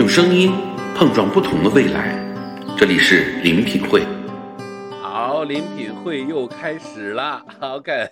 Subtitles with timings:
[0.00, 0.50] 用声音
[0.96, 2.16] 碰撞不同的未来，
[2.74, 4.02] 这里是林品会。
[5.02, 7.44] 好，林品会又开始了。
[7.60, 8.08] OK，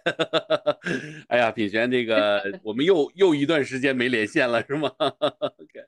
[1.29, 4.93] 哎呀，品璇，这个 我们又又一段时间没连线了，是吗？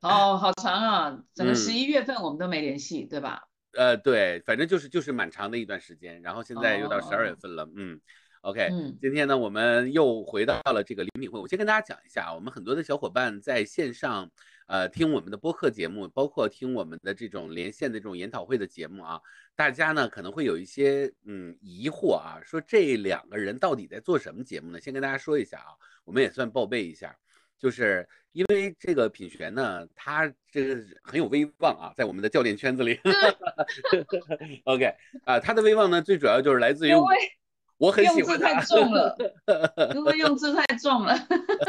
[0.01, 3.43] 哦，好长啊，整个嗯十一月份我们都没联系，对吧？
[3.75, 8.01] 呃，对，反正就是就是蛮长的一段时间，然后现在又到哦十二月份了，嗯
[8.41, 11.39] ，OK，嗯今天呢，我们又回到了这个林品会。
[11.39, 14.31] 我先跟大家讲一下，我们很多的小伙伴在线上，
[14.71, 19.21] 呃，听我们的播客节目，包括听我们的这种连线的这种研讨会的节目啊，
[19.57, 24.81] 大家呢可能会有一些嗯疑惑啊，说这两个人到底在做什么节目呢？
[24.81, 27.13] 先跟大家说一下啊，我们也算报备一下，
[27.59, 32.97] 就是因为这个品璇呢，他这个很有威望啊，在我们的教练圈子里。
[34.67, 34.95] OK
[35.25, 36.93] 啊，他的威望呢，最主要就是来自于
[37.81, 38.63] 我很喜用字太欢他。
[38.63, 39.17] 重了，
[39.95, 41.17] 因为用字太重了。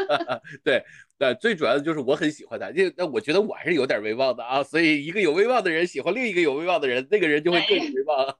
[0.62, 0.84] 对，
[1.18, 8.26] 呃，最主要的就是我很喜欢他，这那我觉得我还是有点威望的啊，所以一个有威望的人喜欢另一个有威望的人，那个人就会更有威望。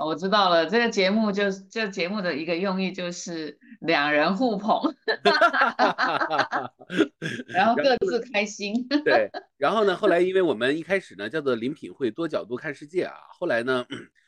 [0.00, 4.92] 哦我知道了，这个节目就是这节目的一个用意就是两人互捧，
[7.46, 8.88] 然后各自开心。
[9.04, 13.86] 对，然后呢，后来因为我们一开始呢叫做林品会多角度看世界啊，后来呢，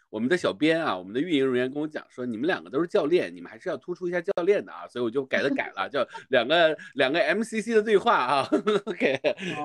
[0.08, 8.48] 我们的小编啊，我们的运营人员跟我讲说，你们两个都是教练，你们还是要突出一下教练的啊，所以我就改了改了，叫 两个两个 MCC 的对话啊
[8.86, 9.20] ，OK，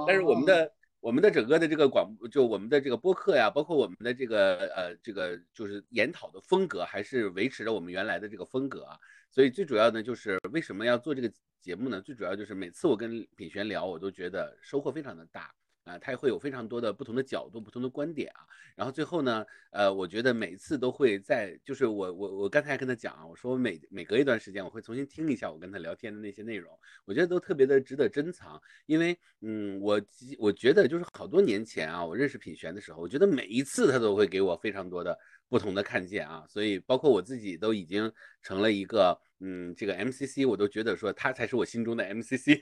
[0.08, 0.72] 但是我们的。
[1.02, 8.96] 我们的整个的这个广，就我们的这个播客呀，包括我们的这个呃这个就是研讨的风格，还是维持着我们原来的这个风格啊。
[9.32, 12.00] 所以最主要呢，就是为什么要做这个节目呢？
[12.00, 15.52] 最主要就是每次我跟品璇聊，我都觉得收获非常的大
[15.84, 18.46] 啊，他也会有非常多的不同的角度、不同的观点啊。
[18.76, 30.02] 然后最后呢，呃，我觉得每次都会在，就是我我我刚才还跟他讲啊，我说每每隔一段时间我会重新听一下我跟他聊天的那些内容，我觉得都特别的值得珍藏，因为嗯，我
[30.38, 35.18] 我觉得就是好多年前啊，我认识品璇的时候，我觉得每一次他都会给我非常多的
[35.52, 38.10] 不同的看见啊，所以包括我自己都已经
[38.42, 42.62] 成了一个嗯，这个 MCC，我都觉得说他才是我心中的 MCC，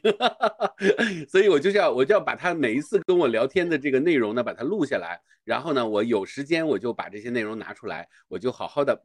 [1.30, 9.00] 所以我就要我就要把他每一次跟我聊天的这个内容呢，把它录下来，然后呢，我有时间我就把这些内容拿出来，我就好好的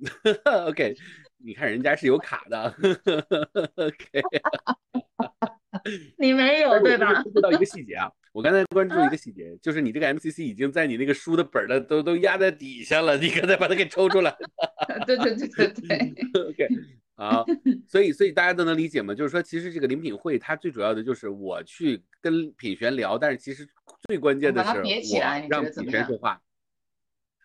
[0.66, 0.96] OK，
[1.36, 2.74] 你看人家是有卡的
[3.76, 4.22] OK。
[6.18, 7.22] 你没有对吧？
[7.22, 14.34] 注意到一个细节啊， 我刚才关注一个细节，就是你这个 MCC 已经在你那个书的本的都都压在底下了，你刚才把它给抽出来。
[15.06, 16.68] 对对对对对，OK，
[17.16, 17.44] 好，
[17.88, 23.68] 所以所以大家都能理解嘛，就是说其实这个林品会它最主要的就是我去跟品璇聊，但是其实
[24.06, 26.40] 最关键的是我让品璇说话。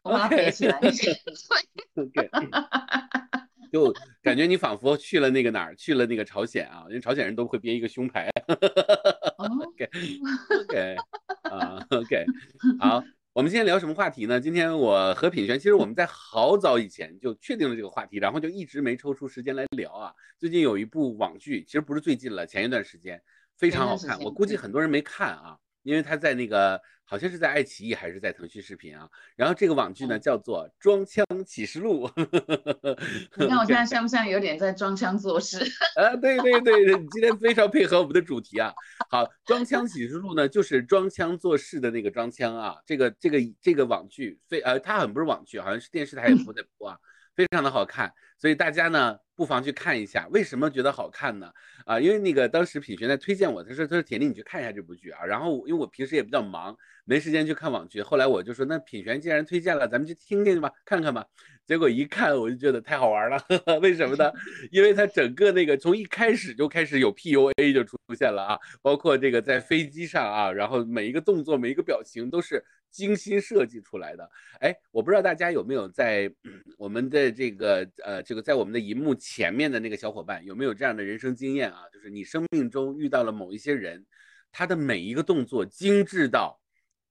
[0.01, 0.79] 我把它别起来。
[1.95, 2.29] OK，
[3.71, 8.29] 就感觉你仿佛去了那个哪儿，去了那个朝鲜啊，因为朝鲜人都会编一个胸牌。
[9.37, 9.89] 哦 OK
[10.61, 10.95] OK
[11.43, 12.25] 啊 OK，
[12.79, 14.39] 好，我们今天聊什么话题呢？
[14.39, 20.13] 今天我和品璇，其实我们在好早以前就确定了这个话题，然后就一直没抽出时间来聊啊。
[20.37, 23.21] 最近有一部网剧，其实不是最近了，前一段时间
[23.57, 29.09] 非常好看，我估计嗯很多人没看啊，因为他在那个好像是在爱奇艺还是在腾讯视频啊。
[29.35, 32.07] 然后这个网剧呢嗯叫做《装腔启示录》
[33.35, 35.57] 你看我现在像不像有点在装腔作势？
[35.97, 38.71] 啊， 对对对对，你今天非常配合我们的主题啊。
[39.09, 42.75] 好，《装腔启示录》呢，就是装腔作势的那个装腔啊。
[42.85, 46.97] 这个这个这个网剧非呃，它好像不是网剧，好像是电视台也播在播啊，
[47.35, 48.13] 非常的好看。
[48.37, 50.27] 所以大家呢不妨去看一下。
[50.31, 51.49] 为什么觉得好看呢？
[51.85, 55.23] 啊，因为那个当时品璇在推荐我，他说他说铁力你去看一下这部剧啊。
[55.23, 58.01] 然后因为我平时也比较忙，没时间去看网剧。
[58.01, 61.25] 后来我就说，那品璇既然推荐了，咱们就听听吧，看看吧。
[61.65, 63.41] 结果一看我就觉得太好玩了，
[63.81, 64.29] 为什么呢？
[64.71, 74.29] 因为他整个那个从一开始就开始有 PUA 就出现了啊，包括这个在飞机上啊，然后每一个动作、每一个表情都是精心设计出来的。
[74.59, 76.31] 哎，我不知道大家有没有在、
[76.77, 81.83] 我们的这个呃这个在我们的荧幕前面的那个小伙伴有没有这样的人生经验啊？
[81.93, 84.05] 就是你生命中遇到了某一些人，
[84.51, 86.59] 他的每一个动作精致到。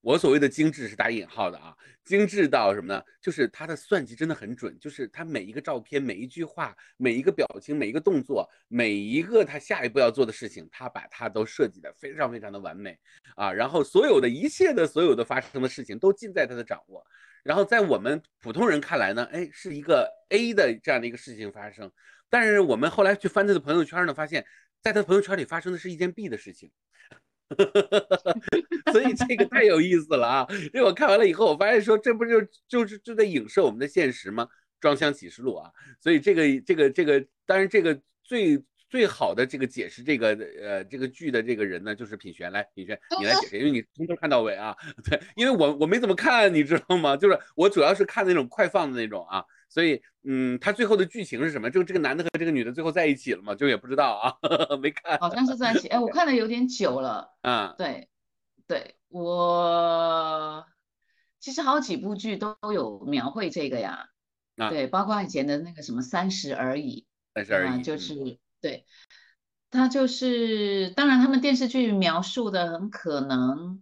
[0.01, 1.75] 我所谓的精致是打引号的啊，
[2.05, 3.03] 精致到什么呢？
[3.21, 12.97] 就是他的算计真的很准，就是他每一个照片、每一句话、每一个表情、每一个动作、每一个他下一步要做的事情，他把它都设计的非常非常的完美
[13.35, 13.51] 啊。
[13.51, 17.05] 然后所有的一切的所有的发生的事情都尽在他的掌握。
[17.43, 21.91] 然后在我们普通人看来呢，哎，是一个 A 的这样的一个事情发生，
[22.29, 24.45] 但是我们后来去翻他的朋友圈呢，发现
[24.81, 26.71] 在他朋友圈里发生的是一件 B 的事情。
[28.91, 30.47] 所以这个太有意思了啊！
[30.73, 34.47] 因为我看完了以后，我发现说这不就就是就在影射我们的现实吗？
[34.79, 35.69] 装腔启示录啊！
[35.99, 40.29] 所以这个这个这个，当然这个最最好的这个解释这个
[40.61, 42.51] 呃这个剧的这个人呢，就是品璇。
[42.51, 44.75] 来，品璇，你来解释，因为你从头看到尾啊。
[45.03, 47.17] 对，因为我我没怎么看，你知道吗？
[47.17, 51.69] 就是我主要是看那种快放的那种啊，所以嗯，他最后的剧情是什么？
[51.69, 53.55] 就这个男的和这个女的最后在一起了嘛？
[53.55, 54.35] 就也不知道啊，
[54.81, 55.17] 没看。
[55.19, 55.87] 好像是在一起。
[55.87, 57.35] 哎，我看的有点久了。
[57.43, 58.09] 啊，对，
[58.67, 60.65] 对我
[61.39, 64.09] 其实好几部剧都都有描绘这个呀。
[64.57, 68.85] 啊，对，包括以前的那个什么《三十而已》，三十而已，就是对，
[69.71, 73.81] 他就是，当然他们电视剧描述的很可能，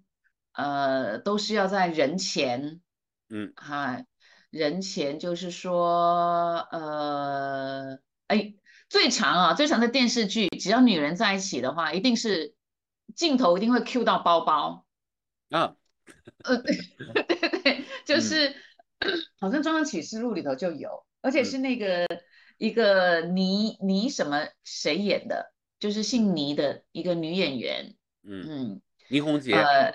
[0.51, 2.79] 呃，都是要在人前，
[3.29, 4.03] 嗯，哈，
[4.49, 8.53] 人前就是说，呃，哎，
[8.89, 12.53] 最长啊，最长的电视剧，只要女人在一起的话，一定是
[13.15, 14.85] 镜头一定会 cue 到包包，
[15.49, 15.75] 啊，
[16.43, 16.75] 呃，对
[17.23, 18.55] 对对，就是。
[19.39, 22.07] 好像《中央启示录》里头就有，而且是那个
[22.57, 29.93] 一个倪倪什么谁演的，就是姓倪的一个女演员，嗯嗯，倪虹洁，呃，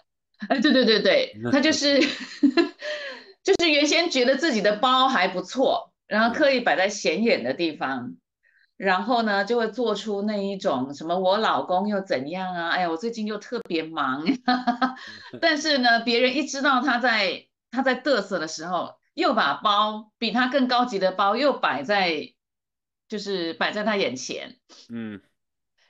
[0.49, 2.01] 哎，对对对对，她就 是
[3.43, 8.17] 就是原先觉得自己的包还不错，然后刻意摆在显眼的地方，
[8.77, 14.25] 然后呢就会做出那一种什么我老公又怎样啊，哎呀，我最近又特别忙，
[15.41, 17.47] 但是呢，别人一知道他在。
[17.75, 22.35] 他在嘚瑟的时候，又把包比他更高级的包又摆在，
[23.09, 24.59] 就是摆在他眼前，
[24.91, 25.23] 嗯，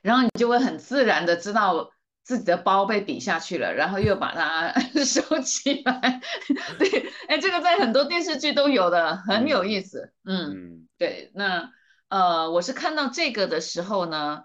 [0.00, 1.90] 然后你就会很自然的知道
[2.22, 4.72] 自己的包被比下去了，然后又把它
[5.04, 6.20] 收起来。
[6.78, 10.12] 对，哎，这个在很多电视剧都有的，很有意思。
[10.24, 11.70] 嗯，对，那
[12.08, 14.44] 呃，我是看到这个的时候呢，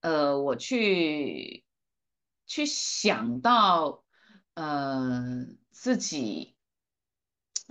[0.00, 1.64] 呃，我去
[2.46, 4.04] 去想到
[4.54, 6.54] 呃自己。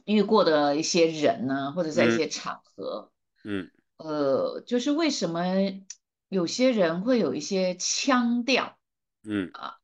[0.06, 3.12] 遇过的一些人呢，或者在一些场合，
[3.44, 5.44] 嗯，呃，就是为什么
[6.30, 8.76] 有些人会有一些腔调，
[9.29, 9.75] 嗯啊，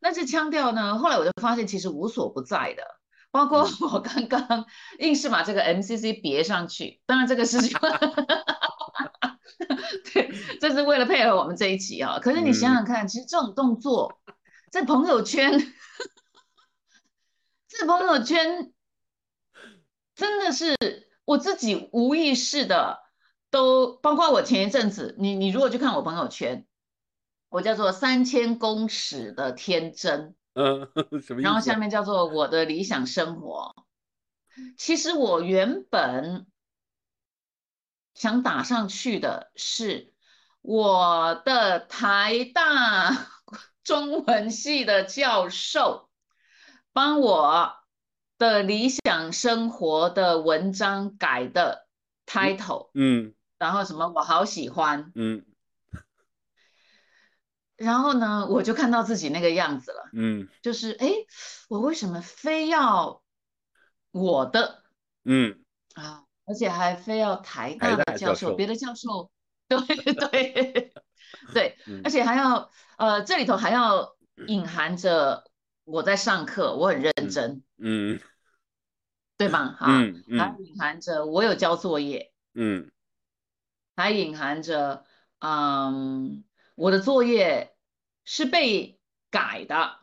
[0.00, 2.84] 那这腔调呢，后来我就发现其实无所不在的，
[3.30, 4.66] 包括我刚刚
[4.98, 7.76] 硬是把这个 MCC 别上去，当然这个事情，
[10.12, 12.18] 对，这是为了配合我们这一集啊。
[12.20, 14.20] 可是你想想看，其实这种动作
[14.70, 15.58] 在朋友圈，
[17.66, 18.72] 在朋友圈。
[20.14, 20.76] 真的是
[21.24, 22.98] 我自己无意识的，
[23.50, 26.66] 都包括我前一阵子，你你如果去看我朋友圈，
[27.52, 30.88] 我叫做三千公尺的天真，嗯，
[31.20, 31.42] 什么意思？
[31.42, 33.86] 然后下面叫做我的理想生活。
[34.76, 36.46] 其实我原本
[38.14, 40.12] 想打上去的是
[40.60, 43.28] 我的台大
[43.84, 46.08] 中文系的教授
[46.92, 47.76] 帮我。
[48.38, 51.86] 的理想生活的文章改的
[52.26, 55.44] title，嗯，然后什么我好喜欢，嗯，
[57.82, 61.08] 然后呢，我就看到自己那个样子了，嗯，就是哎，
[61.68, 63.22] 我为什么非要
[64.10, 64.82] 我的，
[65.24, 65.58] 嗯。
[65.94, 69.30] 啊，而且还非要台大的教授，别的教授，
[69.68, 69.78] 对
[70.14, 70.92] 对
[71.52, 75.44] 对，而且还要呃，这里头还要隐含着
[75.84, 78.20] 我在上课，我很认真，嗯。
[79.38, 79.74] 对吧？
[79.76, 79.86] 哈，
[80.38, 82.92] 还隐含着我有交作业，嗯，
[83.96, 85.04] 还隐含着，
[85.40, 86.44] 嗯，
[86.76, 87.71] 我的作业
[88.24, 88.98] 是被
[89.30, 89.98] 改的，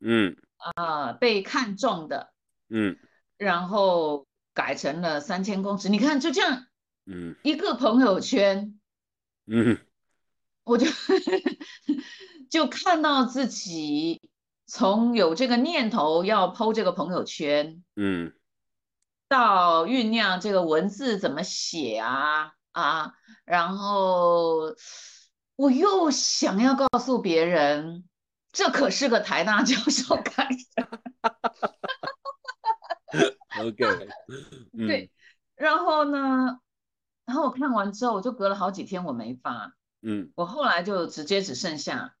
[0.00, 2.32] 嗯，啊，被看中的，
[2.68, 2.98] 嗯，
[3.36, 5.88] 然后改成了三千公尺。
[5.88, 6.66] 你看，就这样，
[7.06, 8.78] 嗯，一个朋友圈，
[9.46, 9.78] 嗯，
[10.64, 10.86] 我就
[12.50, 14.20] 就看到自己
[14.66, 18.32] 从有这个念头要剖这个朋友圈，嗯。
[19.26, 23.14] 到酝酿这个文字怎么写啊啊，
[23.44, 24.76] 然后
[25.56, 28.04] 我又想要告诉别人，
[28.52, 31.00] 这可是个台大 教授开的。
[33.60, 33.84] OK，
[34.72, 35.10] 对，
[35.54, 36.58] 然后呢，
[37.24, 42.16] 然后我看完之后，我就隔了好几天我没发，嗯，我后来就直接只剩下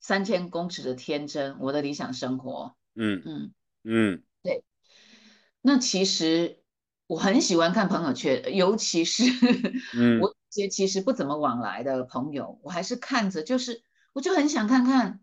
[0.00, 3.22] 三千公尺的天真，我的理想生活，嗯。
[3.24, 3.52] 嗯。
[3.84, 4.64] 嗯，对。
[5.60, 6.62] 那其实
[7.06, 9.24] 我很喜欢看朋友圈，尤其是
[10.20, 15.20] 我些其实不怎么往来的朋友，我还是看着，就是我就很想看看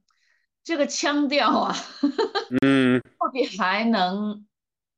[0.63, 1.75] 这个腔调啊，
[2.63, 4.48] 嗯，到底还能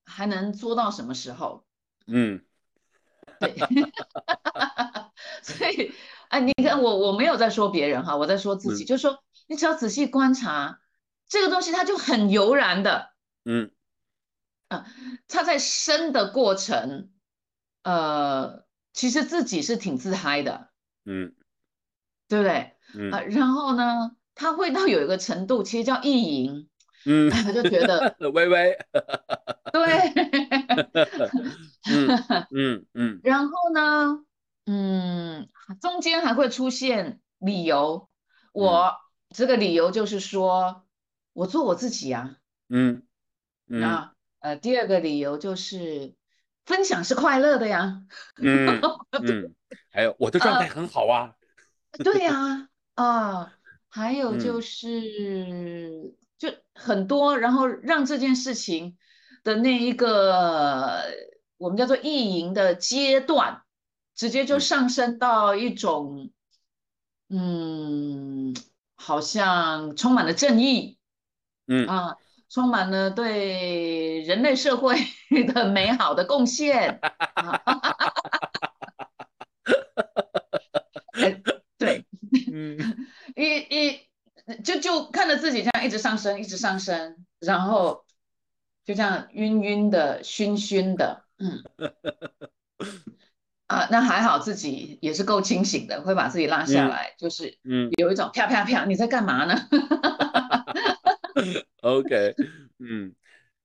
[0.06, 1.66] 还能做到什么时候？
[2.06, 2.42] 嗯，
[3.40, 3.56] 对，
[5.42, 5.92] 所以
[6.30, 10.80] 哎，你看我我没有在说别人哈，我在说自己，就是说你只要仔细观察
[11.28, 13.10] 这个东西，它就很悠然的，
[13.44, 13.72] 嗯。
[14.70, 14.86] 啊，
[15.30, 17.10] 它在生的过程，
[17.84, 18.66] 呃，
[18.98, 20.70] 其实自己是挺自嗨的，
[21.06, 21.36] 嗯，
[22.28, 22.74] 对不对？
[22.98, 23.12] 嗯。
[23.12, 26.68] 啊，然后呢，他会到有一个程度，其实叫意淫，
[27.06, 28.76] 嗯，他就觉得 微微，
[29.72, 30.10] 对，
[31.92, 32.48] 嗯。
[32.50, 33.22] 嗯嗯。
[33.24, 34.26] 然后呢，
[34.66, 35.48] 嗯，
[35.80, 38.10] 中间还会出现理由，
[38.52, 38.96] 我
[39.30, 40.86] 这个理由就是说
[41.34, 42.36] 我做我自己啊，
[42.68, 43.04] 嗯。
[43.68, 46.16] 嗯啊，呃，第二个理由就是
[46.68, 48.04] 分享是快乐的呀，
[48.42, 48.80] 嗯
[49.24, 49.56] 嗯，
[49.90, 51.34] 还有我的状态很好啊，
[52.04, 53.54] 对呀， 啊，
[53.90, 54.40] 还有嗯。
[54.40, 58.98] 就是就很多，然后让这件事情
[59.44, 61.04] 的那一个
[61.58, 63.64] 我们叫做意淫的阶段，
[64.14, 66.32] 直接就嗯上升到一种，
[67.30, 68.54] 嗯，
[68.96, 71.00] 好像充满了正义。
[71.66, 71.88] 嗯。
[71.88, 72.16] 啊，
[72.50, 74.96] 充满了对人类社会
[75.54, 77.00] 的美好的贡献
[81.78, 82.06] 对。
[82.54, 82.78] 嗯
[83.36, 84.00] 一一
[84.64, 88.06] 就就看着自己这样一直上升，一直上升，然后
[88.86, 91.64] 就这样晕晕的、醺醺的，嗯，
[93.68, 99.56] 啊，那还好自己也是够清醒的，会把自己拉下嗯来，就是嗯有一种啪啪啪，你在干嘛呢？
[101.82, 102.36] OK，
[102.80, 103.14] 嗯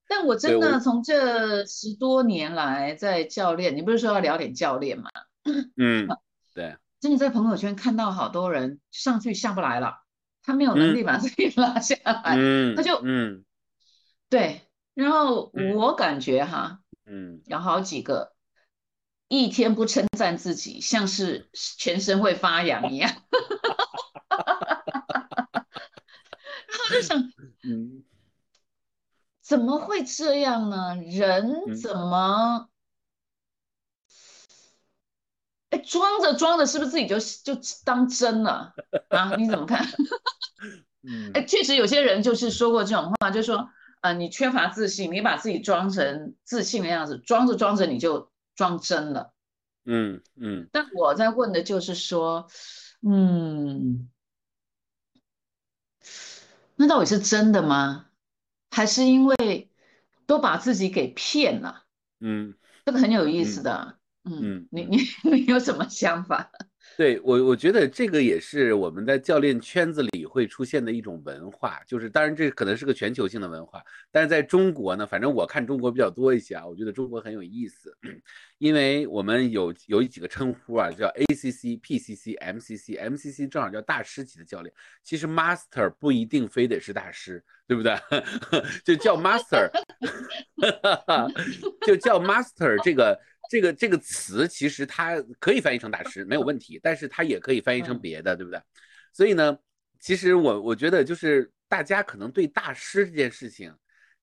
[0.09, 5.11] 但我真的从这十多年来在教练，你不是说要聊点教练吗？
[5.77, 6.07] 嗯，
[6.55, 10.03] 对，真的在朋友圈看到好多人上去下不来了，
[10.43, 13.45] 他没有能力把自己 拉下来，嗯，他就嗯
[14.29, 14.63] 对，
[14.95, 18.35] 然后嗯我感觉哈，嗯有好几个
[19.29, 23.11] 一天不称赞自己，像是全身会发痒一样。
[26.69, 27.32] 然后就想，嗯
[29.53, 30.97] 怎么会这样呢？
[30.97, 32.71] 人嗯怎么，
[35.69, 38.73] 哎，装着装着，是不是自己就就当真了
[39.11, 39.37] 啊？
[39.37, 39.87] 你怎么看？
[41.07, 43.69] 嗯哎，确实有些人就是说过这种话，就说，
[44.01, 49.35] 呃，你缺乏自信，你把自己装成自信的样子，装着装着你就装真了。
[49.85, 52.49] 嗯嗯但我在问的就是说，
[53.07, 54.09] 嗯，
[56.77, 58.07] 那到底是真的吗？
[58.73, 59.71] 还是因为
[60.27, 61.85] 都把自己给骗了？
[62.21, 62.55] 嗯。
[62.85, 63.99] 这个很有意思的。
[64.25, 64.99] 嗯嗯，你嗯你
[65.31, 66.51] 你有什么想法？
[66.97, 77.97] 对我，我觉得这个也是我们在教练圈子里会出现的一种文化，就是当然这可能是个全球性的文化，但是在中国呢，反正我看中国比较多一些啊，我觉得中国很有意思，
[78.59, 84.73] 因为我们有有几个称呼啊，叫 ACC、PCC、MCC、MCC 正好叫大师级的教练，
[85.03, 87.97] 其实 Master 不一定非得是大师，对不对？
[88.85, 89.71] 就叫 Master，
[91.87, 93.19] 就叫 Master 这个。
[93.53, 98.59] 这个这个词其实它可以翻译成大师没有问题，但是它也可以翻译成别的，对不对？
[99.13, 99.59] 所以呢，
[100.01, 103.71] 其实我我觉得就是大家可能对大师这件事情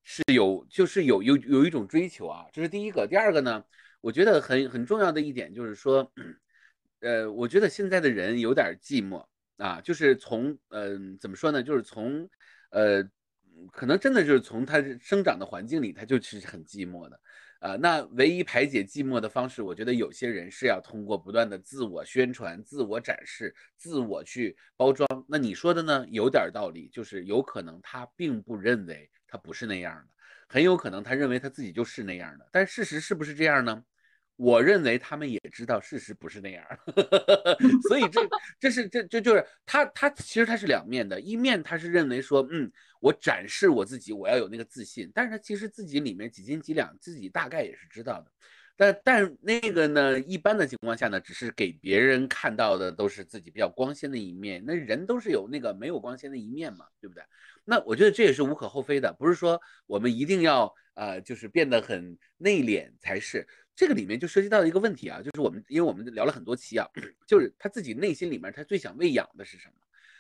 [0.03, 3.05] 是有就是有有有一种追求啊，这是第一个。
[3.05, 3.63] 第二个呢，
[4.01, 6.12] 我觉得很很重要的一点就是说，
[7.01, 9.24] 呃，我觉得现在的人有点寂寞
[9.57, 12.27] 啊，就是从嗯、呃、怎么说呢，就是从
[12.71, 13.03] 呃
[13.71, 17.19] 可能真的就是从他生长的环境里，他就是很寂寞的。
[17.60, 25.08] 呃，那唯一排解寂寞的方式，我觉得有些人是要通过不断的自我宣传、自我展示、自我去包装。
[25.28, 30.08] 那你说的呢，有点道理，就是有可能他并不认为他不是那样的，
[30.48, 32.48] 很有可能他认为他自己就是那样的。
[32.51, 33.84] 但事实是不是这样呢？
[34.39, 36.65] 我认为他们也知道事实不是那样，
[37.89, 38.22] 所以这
[38.58, 48.31] 这是这这就是他他其实他是两面的，一面他是认为说，嗯，我展示我自己，我要有那个自信，但是他其实自己里面几斤几两，自己大概也是知道的，
[48.77, 57.22] 但但那个呢，一般的情况下呢，只是给别人看到的都是自己比较光鲜的一面，那人都是有那个没有光鲜的一面嘛，对不对？
[57.65, 63.46] 那我觉得这也是无可厚非的，不是说我们一定要呃，就是变得很内敛才是。
[63.79, 66.86] 这个里面就涉及到一个问题啊，就是我们因为我们聊了很多期啊，
[67.25, 69.75] 就是他自己内心里面他最想喂养的是什么？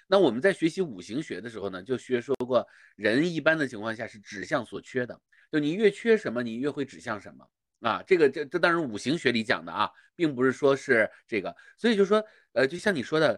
[0.07, 5.19] 那我们在学习五行学的时候呢，就学说过，人一般的情况下是指向所缺的，
[5.51, 7.45] 就你越缺什么，你越会指向什么
[7.81, 8.01] 啊。
[8.07, 12.23] 这个这这当然五行学里讲的啊，并不是说是这个，所以就说
[12.53, 13.37] 呃，就像你说的，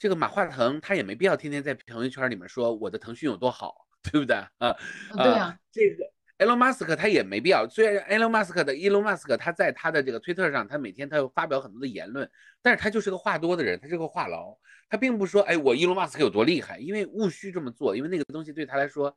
[0.00, 4.76] 这个马化腾他也没必要天天在朋友圈里面说我的腾讯有多好，对不对啊？
[5.16, 6.12] 对啊，这个。
[6.40, 12.28] Elon Musk 他也没必要，虽然 Elon Musk 的 Elon Musk 他在他的这个推特上，他每天他有发表很多的言论，
[12.62, 14.56] 但是他就是个话多的人，他是个话痨，
[14.88, 19.14] 他并不说，哎，我 Elon Musk 有多厉害，因为务虚这么做，因为那个东西对他来说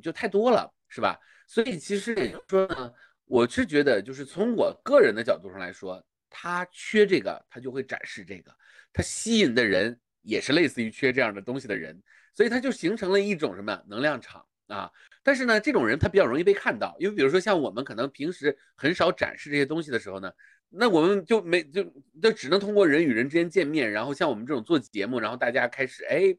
[0.00, 1.18] 就太多了，是吧？
[1.48, 2.92] 所以其实也就是说呢，
[3.24, 6.00] 我是觉得，就是从我个人的角度上来说，
[6.30, 8.54] 他缺这个，他就会展示这个，
[8.92, 12.00] 他吸引的人也是类似于缺这样的东西的人，
[12.32, 14.88] 所以他就形成了一种什么能量场啊。
[15.22, 20.30] 但是呢，这种人他比较容易被看到，因为比如说像我们可能平时很少展示这些东西的时候呢，
[20.68, 21.84] 那我们就没就
[22.20, 26.34] 就只能通过人与人之间见面，然后像我们这种做节目，然后大家开始哎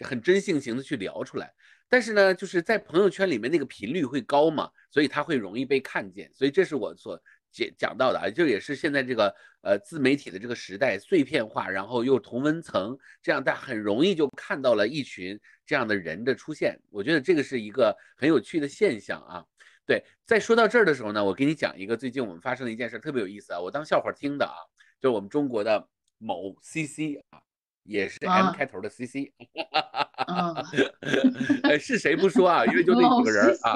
[0.00, 1.52] 很真性情的去聊出来。
[1.88, 6.30] 但是呢，就是在朋友圈里面那个频率会高嘛，所以他会容易被看见。
[6.34, 7.18] 所以这是我所
[7.50, 16.76] 讲讲到的啊，就也是现在这个呃自媒体的这个时代碎片化，然后又同温层，这样大家很容易就看到了一群这样的人的出现。
[16.90, 19.44] 我觉得这个是一个很有趣的现象啊。
[19.86, 24.56] 对，在说到这儿的时候呢，我给你讲一个最近我们发生的一件事，特别有意思啊，我当笑话听的啊，
[24.98, 27.38] 就是我们中国的某 CC 啊。
[27.84, 29.32] 也是 M 开头的 CC，
[31.64, 32.66] 呃，是谁不说啊？
[32.66, 33.74] 因为就那几个人啊。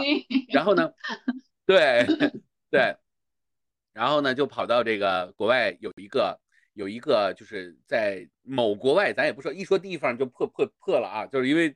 [0.52, 0.92] 然后呢，
[1.64, 2.04] 对
[2.70, 2.94] 对，
[3.94, 6.38] 然后呢就跑到这个国外有一个
[6.75, 11.75] 有一个就是在某国外，咱也不说，一说地方就破破破了啊，就是因为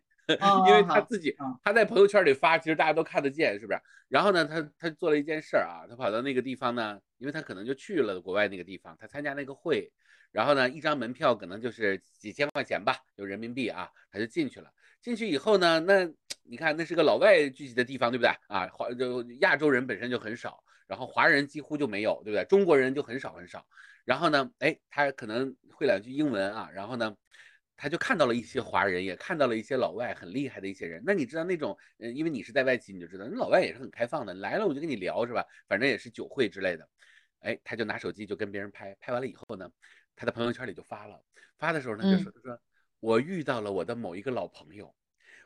[0.66, 3.80] 因为他自己他在朋友圈里发，其实大家都看得见，是不是？
[4.08, 9.90] 然后呢，他他做了一件事儿啊，他跑到那个地方呢，因为他可能就去了国外那个地方，他参加那个会。
[10.32, 14.70] 然后呢，一张门票可能就是几千块钱吧，就人民币啊，他就进去了。
[15.00, 16.06] 进去以后呢，那
[16.42, 18.68] 你看那是个老外聚集的地方，对不对啊？
[18.72, 22.44] 华就亚洲人本身就很少，然后华人几乎就没有，对不对？
[22.46, 23.64] 中国人就很少很少。
[24.04, 27.16] 然后呢，哎，他可能会两句英文啊，然后呢，
[27.76, 31.02] 他就看到了一些华人，也看到了一些老外很厉害的一些人。
[31.04, 35.44] 那你知道那种，嗯，因为你是在外企，你就知道那老外也是很开放的，来了我就跟你聊，是吧？
[35.68, 36.88] 反正也是酒会之类的。
[37.40, 39.70] 哎，他就拿手机就跟别人拍拍完了以后呢。
[40.18, 41.22] 他的朋友圈里就发了，
[41.58, 42.58] 发的时候呢就说：“他说
[43.00, 44.94] 我遇到了我的某一个老朋友，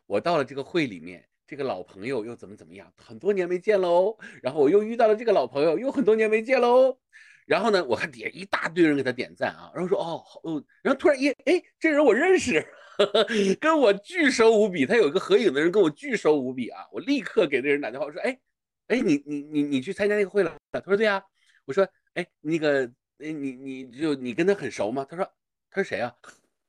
[0.06, 4.16] 我到了这个会里面，这个老朋友又怎么怎么样，很多年没见喽。
[4.40, 7.00] 然后我又遇到了这个老朋友，又很多年没见喽。
[7.50, 12.64] 然后呢，我看底下一大堆人给他点赞啊，然后说哦哦，然后突然一哎，这人我认识，
[13.60, 14.86] 跟我巨熟无比。
[14.86, 18.38] 他有一个合影的人跟我巨熟无比啊，我立刻给那人打电话，我说：哎
[18.86, 20.54] 哎，你你你你去参加那个会了？
[20.70, 21.20] 他说对呀。
[21.64, 21.84] 我说：
[22.14, 22.88] 哎，那个。”
[23.22, 25.04] 哎，你你就你跟他很熟吗？
[25.06, 25.30] 他说
[25.70, 26.10] 他是谁啊？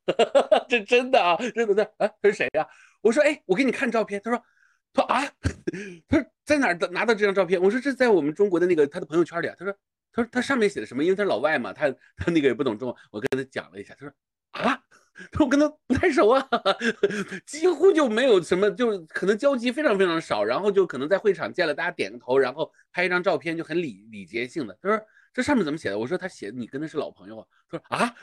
[0.68, 1.84] 这真的啊，真的的。
[1.98, 2.68] 啊，他是谁呀？
[3.00, 4.20] 我说哎，我给你看照片。
[4.22, 4.44] 他说
[4.92, 5.22] 他啊，
[6.10, 7.62] 他说在哪儿拿到这张照片？
[7.62, 9.56] 我说这在我们中国的那个他的朋友圈里啊。
[9.58, 9.74] 他说
[10.14, 11.04] 他说他上面写的什么？
[11.04, 12.98] 因为他是老外嘛，他他那个也不懂中文。
[13.12, 14.14] 我跟他讲了一下，他说
[14.52, 14.76] 啊，
[15.32, 16.48] 他说我跟他不太熟啊，
[17.46, 20.44] 几乎就没有什么，就可能交集非常非常少。
[20.44, 24.78] 然后就可能在会场见了，大家点个头，然后拍一张照片，就很礼礼节性的。
[24.82, 25.00] 他说。
[25.34, 25.98] 这上面怎么写的？
[25.98, 27.48] 我说他写的你跟他是老朋友啊。
[27.70, 28.16] 他说啊，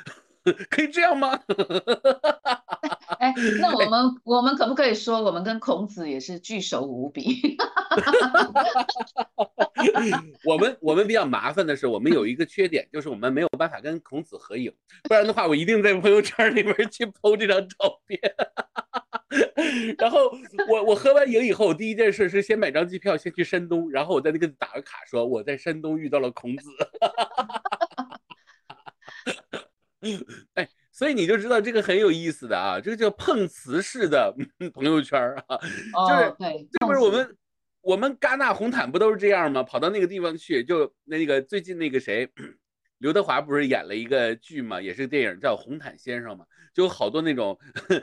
[0.70, 1.38] 可以这样吗？
[3.18, 7.56] 哎，那我们我们可不可以说我们跟孔子也是巨熟无比？
[10.44, 14.72] 我们我们比较麻烦的是，我们有一个缺点，就是我们没有办法跟孔子合影，
[15.04, 18.20] 不然的话，我一定在朋友圈里面去 PO 这张照片。
[19.98, 20.18] 然后
[20.68, 26.68] 我我喝完影以后，我第一件事是先买张机票，先去山东，然后我在那个打个卡，说我在山东遇到了孔子。
[30.54, 34.34] 哎，所以你就知道这个很有意思的啊，这个叫碰瓷式的
[34.72, 35.58] 朋友圈啊，
[36.08, 37.36] 就是这不是我们
[37.80, 39.62] 我们戛纳红毯不都是这样吗？
[39.62, 42.28] 跑到那个地方去，就那个最近那个谁。
[42.98, 47.56] 刘德华不是演了一个剧嘛，也是电影叫《红毯先生》嘛，就有好多那种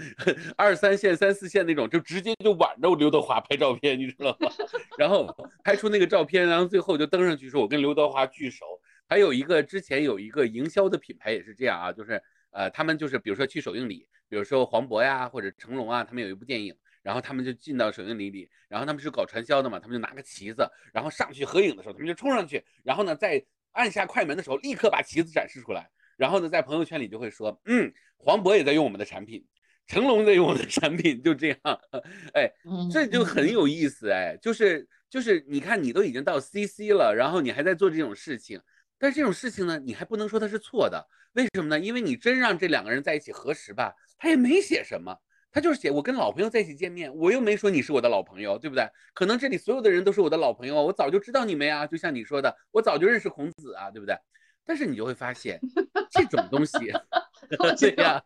[0.55, 4.49] 二三线、三四线那种，就直接就挽着刘德华拍照片，你知道吗？
[4.97, 5.27] 然后
[5.65, 8.65] 拍出那个照片，然后最后就登上去说：“我跟刘德华巨熟。”
[9.07, 23.45] 还有一个之前有一个营销的品牌也是这样啊，就是呃，他们就是比如说去首映礼，比如说黄渤呀或者成龙啊，他们有一部电影，然后他们就进到首映礼里，然后他们是搞传销的嘛，他们就拿个旗子，然后上去合影的时候，他们就冲上去，然后呢在。
[23.75, 29.45] 按下快门的时候，立刻把旗子展示出来，然后呢，在朋友圈里就会说，嗯，黄渤也在用我们的产品，
[29.85, 31.59] 成龙在用我们的产品，就这样，
[32.33, 32.49] 哎，
[32.89, 38.61] 这就很有意思，哎，就是就是你看，你都已经到 CC 了，然后你还在做这种事情，
[38.97, 41.79] 但是这种事情呢，你还不能说它是错的，为什么呢？
[41.79, 45.15] 因为你真让这两个人在一起核实吧，他也没写什么。
[45.51, 48.86] 他就是写我跟老朋友在一起见面，我又没说你是我的老朋友，对不对？
[49.13, 54.17] 可能这里所有的人都是我的老朋友，我早就知道你们呀，就像你说的，我早就认识孔子啊，对不对？
[54.65, 55.60] 但是你就会发现，
[56.12, 56.77] 这种东西，
[57.79, 58.21] 对呀，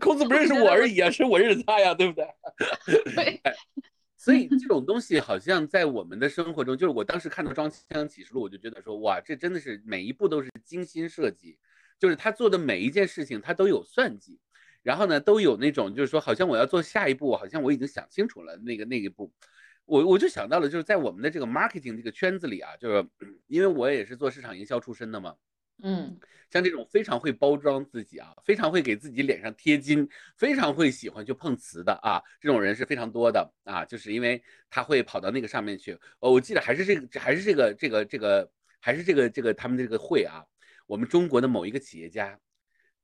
[0.00, 2.26] 孔子不认识我而已啊，是我认识他呀，对不对？
[4.24, 11.58] 所以 这种东西好像在我们的生活中，就是我当时看到《装腔启示录》，我就觉得说，哇，这真的是每一步都是精心设计，
[11.98, 14.40] 就是他做的每一件事情，他都有算计。
[14.82, 19.30] 然后呢，都有那种就是说，好像我要做下一步，好像我已经想清楚了那个那一步，
[19.84, 23.06] 我我就想到了，就是在我们的这个 marketing 这个圈子里啊，就是
[23.46, 25.34] 因为我也是做市场营销出身的嘛，
[25.82, 26.18] 嗯，
[26.50, 35.92] 像这种非常会包装自己啊，非常会给自己脸上贴金，非常会喜欢去碰瓷的啊，这种人是非常多的啊，就是因为他会跑到那个上面去。
[36.20, 40.44] 哦，我记得还是这个，还是这个，这个，这个，还是这个，这个他们这个会啊，
[40.86, 42.38] 我们中国的某一个企业家，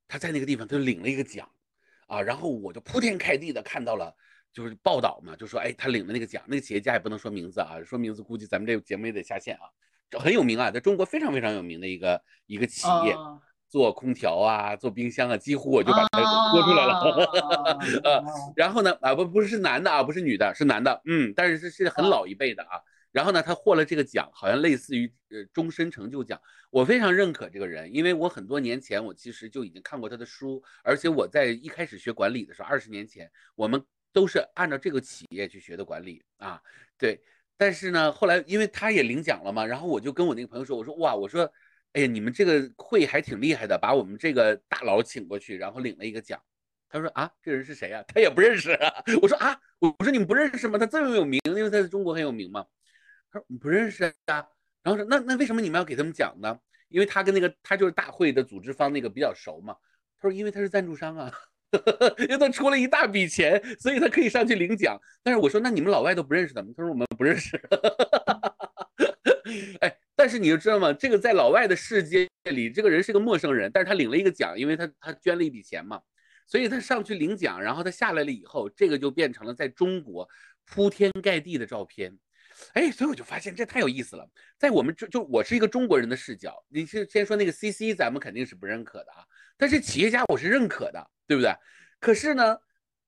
[0.08, 1.50] 他在那个地方他就领了一个奖
[2.06, 4.14] 啊，然后我就铺天盖地的看到了。
[4.52, 9.62] 就是报道嘛，就说哎，他领的那个奖，那个企业家也不能说名字啊，说名字估计咱们这个节目也得下线啊。
[10.18, 13.14] 很有名啊，在中国非常非常有名的一个一个企业，
[13.68, 17.00] 做空调啊，做冰箱啊，几乎我就把它说出来了。
[18.02, 18.24] 呃，
[18.56, 22.80] 然后呢，啊不不是男的啊，不是女的，是男的，嗯，但是是是很老一辈的啊。
[23.12, 26.40] 然后呢，他获了这个奖，好像类似于呃终身成就奖。
[26.70, 33.84] 我非常认可这个人，因为我很多年前我其实就已经看过他的书，而且我在一开始学管理的时候，二十年前我们。
[34.12, 36.60] 都是按照这个企业去学的管理啊，
[36.98, 37.22] 对。
[37.60, 41.42] 但是呢，后来因为他也领奖了嘛，然后我就跟我那个朋友说，我说哇，我说，
[41.92, 46.40] 哎呀，你们这个会还挺厉害的，把我们这个大佬请过去，然后领了一个奖。
[46.88, 48.02] 他说啊，这人是谁呀？
[48.08, 48.70] 他也不认识。
[49.20, 50.78] 我说啊，我说你们不认识吗？
[50.78, 52.64] 他这么有名，因为他在中国很有名嘛。
[53.30, 54.48] 他说不认识啊。
[54.82, 56.58] 然后说那那为什么你们要给他们奖呢？
[56.88, 59.76] 因为他跟那个他就是大会的组织方那个比较熟嘛。
[60.18, 61.30] 他说因为他是赞助商啊。
[62.18, 64.98] 因为他出了一大笔钱，所以他可以上去领奖。
[65.22, 66.68] 但是我说，那你们老外都不认识他吗？
[66.76, 67.60] 他说我们不认识。
[69.80, 70.92] 哎，但是你就知道吗？
[70.92, 76.00] 这个在老外的世界里，这个人是个陌生人，但是他领了一个奖，因为他他捐了一笔钱嘛，
[76.46, 80.28] 所以他上去领奖，然后他下来了以后，这个就变成了在中国
[80.64, 82.18] 铺天盖地的照片。
[82.74, 84.28] 哎，所以我就发现这太有意思了。
[84.58, 89.24] 在我们就就我是一个中国人的视角，你是先说那个 CC，咱们肯定是不认可的啊。
[89.60, 91.54] 但是企业家我是认可的，对不对？
[92.00, 92.56] 可是呢，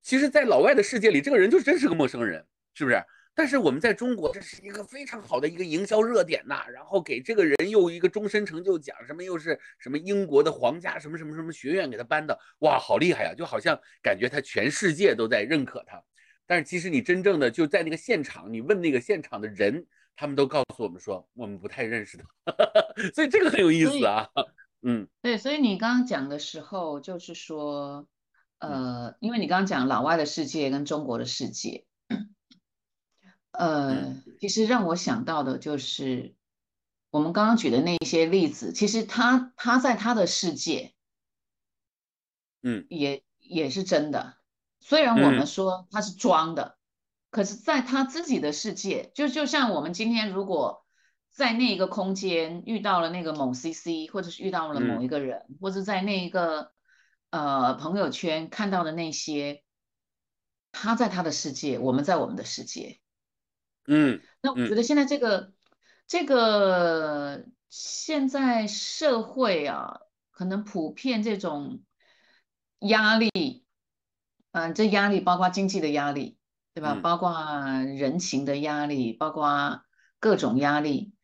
[0.03, 3.03] 其实，在老外的世界里，这个人就真是个陌生人，是不是？
[3.35, 6.67] 但是我们在中国，这是一个非常好的一个营销热点呐。
[6.71, 13.33] 然后给这个人又一个终身成就奖，什么又是什么英国的皇家什么什么什么学院给他颁的，哇，好厉害呀！
[13.35, 15.99] 就好像感觉他全世界都在认可他。
[16.45, 22.53] 但是其实你真正的就在那个现场，你问那个现场的人，他们都告诉我们说，我们不太认识他。
[23.15, 24.29] 所以这个很有意思啊。
[24.85, 28.09] 嗯，对，所以你刚刚讲的时候，就是说，
[28.59, 31.87] 呃，因为你刚刚讲老外的世界跟中国的世界，
[33.53, 36.35] 呃，其实让我想到的就是
[37.11, 40.93] 我们刚刚举的那些例子，其实他他在他的世界，
[42.63, 44.37] 嗯，也也是真的，
[44.81, 46.77] 虽然我们说他是装的，
[47.31, 50.83] 可是在他自己的世界，就就像我们今天如果。
[51.33, 56.73] 在那一个空间遇到了那个某 CC，或者是遇到了某一个人，或者在那一个
[57.31, 59.65] 呃朋友圈看到的那些，
[60.73, 63.01] 他在他的世界，我们在我们的世界。
[63.87, 65.55] 嗯，那我觉得现在这个
[66.07, 70.01] 这个现在社会啊，
[70.33, 71.81] 可能普遍这种
[72.81, 73.65] 压力，
[74.51, 76.37] 嗯，这压力包括经济的压力，
[76.75, 76.95] 对吧？
[77.03, 77.33] 包括
[77.97, 79.83] 人情的压力，包括
[80.21, 81.15] 各种压力。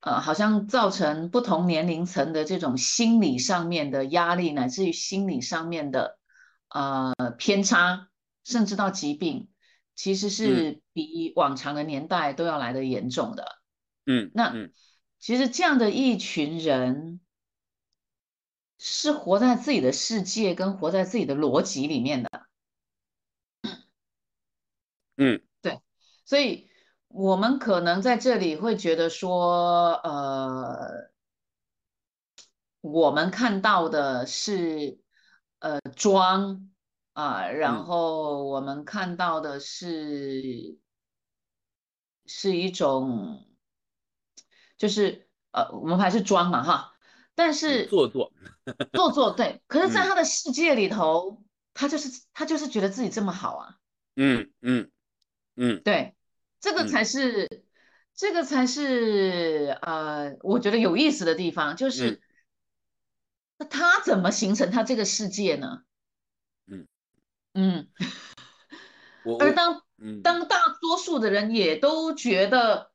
[0.00, 6.20] 呃，好像造成不同年龄层的这种心理上面的压力，乃至于心理上面的
[6.68, 8.08] 呃偏差，
[8.44, 9.48] 甚至到疾病，
[9.96, 13.58] 其实是比往常的年代都要来的严重的。
[14.06, 14.54] 嗯，那
[15.18, 17.20] 其实这样的一群人
[18.78, 22.46] 是活在自己的世界跟活在自己的逻辑里面的。
[25.16, 25.80] 嗯，对，
[26.24, 26.67] 所以。
[27.08, 31.10] 我们可能在这里会觉得说，呃，
[32.80, 35.00] 我们看到的是
[35.58, 36.70] 呃装
[37.14, 40.78] 啊，然后我们看到的是
[42.26, 43.46] 是一种，
[44.76, 46.92] 就是呃，我们还是装嘛哈，
[47.34, 48.32] 但是做作。
[48.92, 51.42] 做作对，可是在他的世界里头，
[51.72, 53.76] 他就是他就是觉得自己这么好啊，
[54.14, 54.90] 嗯嗯
[55.56, 56.14] 嗯，对。
[56.60, 57.64] 这个才是，
[58.14, 62.20] 这个才是呃，我觉得有意思的地方，就是
[63.58, 65.82] 那他怎么形成他这个世界呢？
[66.66, 66.86] 嗯
[67.54, 67.88] 嗯，
[69.38, 69.82] 而当
[70.22, 72.90] 当大多数的人也都觉得，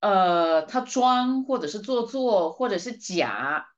[0.00, 3.68] 呃，他装或者是做作或者是假，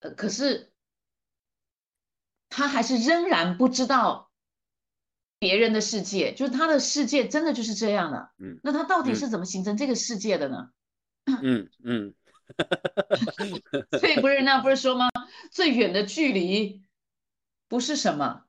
[0.00, 0.72] 呃，可是
[2.48, 4.29] 他还是仍然不知道。
[5.40, 8.30] 别人的世界，就是他的世界，真的就是这样的。
[8.38, 10.68] 嗯，那他到底是怎么形成这个世界的呢？
[11.42, 12.14] 嗯嗯，
[13.98, 15.08] 所以不是那不是说吗？
[15.50, 16.82] 最远的距离
[17.68, 18.44] 不是什么，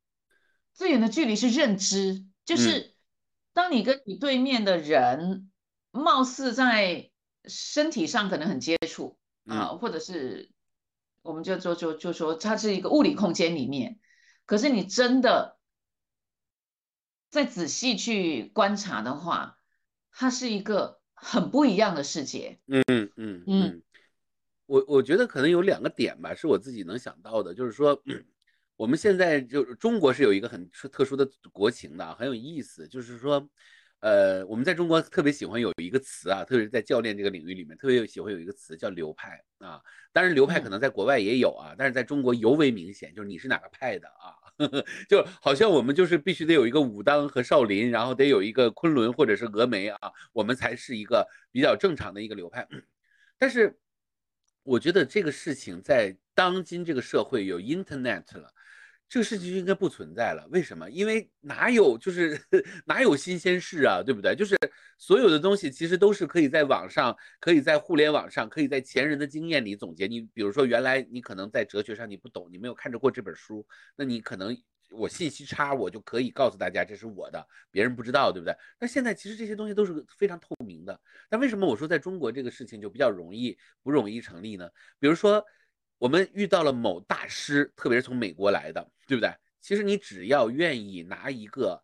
[0.74, 2.94] 最远的距离是认知，就是
[3.54, 5.50] 当你跟你对面的人，
[5.92, 7.10] 貌似在
[7.46, 10.52] 身体上可能很接触啊，或者是
[11.22, 13.98] 我们就就就就说它是一个物理空间里面，
[14.46, 15.58] 可是你真的
[17.32, 19.58] 再仔细去观察的话，
[20.12, 22.60] 它是一个很不一样的世界。
[22.68, 22.84] 嗯
[23.16, 23.82] 嗯嗯，
[24.68, 28.00] 我我觉得可能有两个点吧，是我自己能想到的，就是说，
[28.76, 33.50] 我们现在就中国是有一个很特殊的国情的，啊很有意思，就是说。
[34.04, 39.80] 呃，我们在中国特别喜欢有一个词啊，特别是在教练这个领域里面，特别喜欢有一个词叫流派啊。
[40.12, 44.41] 当然，流派可能在国外也有啊，但是在中国尤为明显，就是你是哪个派的啊？
[45.10, 49.98] 就好像我们就是必须得有一个武当和少林，然后得有一个昆仑或者是峨眉啊，
[50.34, 52.68] 我们才是一个比较正常的一个流派。
[53.38, 53.78] 但是，
[54.64, 58.54] 我觉得这个事情在当今这个社会有 Internet 了。
[59.12, 60.90] 这个事情就应该不存在了，为什么？
[60.90, 62.42] 因为哪有就是
[62.88, 64.34] 哪有新鲜事啊，对不对？
[64.34, 64.58] 就是
[64.98, 70.08] 所有的东西其实都是可以在网上，可以在互联网上，可以在前人的经验里总结。
[70.08, 74.58] 你比如说，原来你可能在哲学上你不懂，你没有看着过这本书，那你可能
[74.92, 78.56] 我信息差，我就可以告诉大家这是我的，别人不知道，对不对？
[78.80, 80.98] 那现在其实这些东西都是非常透明的。
[81.30, 84.70] 但为什么我说在中国这个事情就比较容易不容易成立呢？
[85.00, 85.44] 比如说。
[86.02, 89.32] 我们遇到了某大师，特别是从美国来的，对不对？
[89.62, 91.80] 其实你只要愿意拿一个，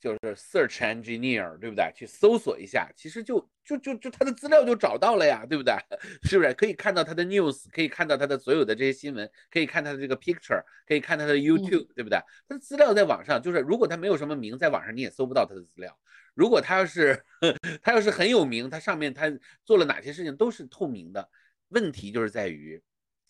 [0.00, 1.88] 就是 search engineer，对不对？
[1.94, 5.72] 去搜索一下，其实就就就就他的资料就找到了呀，对不对？
[6.28, 6.52] 是不是？
[6.54, 12.18] 可以看到他的 news，可以看到他的所有的这些新闻，可以看他的这个 picture，可以看他的 YouTube，对不对？
[12.48, 15.96] 他的资料在网上，就是如果他没有什么名，在网上你也搜不到他的资料。
[16.34, 17.24] 如果他要是
[17.80, 19.32] 他要是很有名，他上面他
[19.64, 21.30] 做了哪些事情都是透明的。
[21.68, 22.82] 问题就是在于。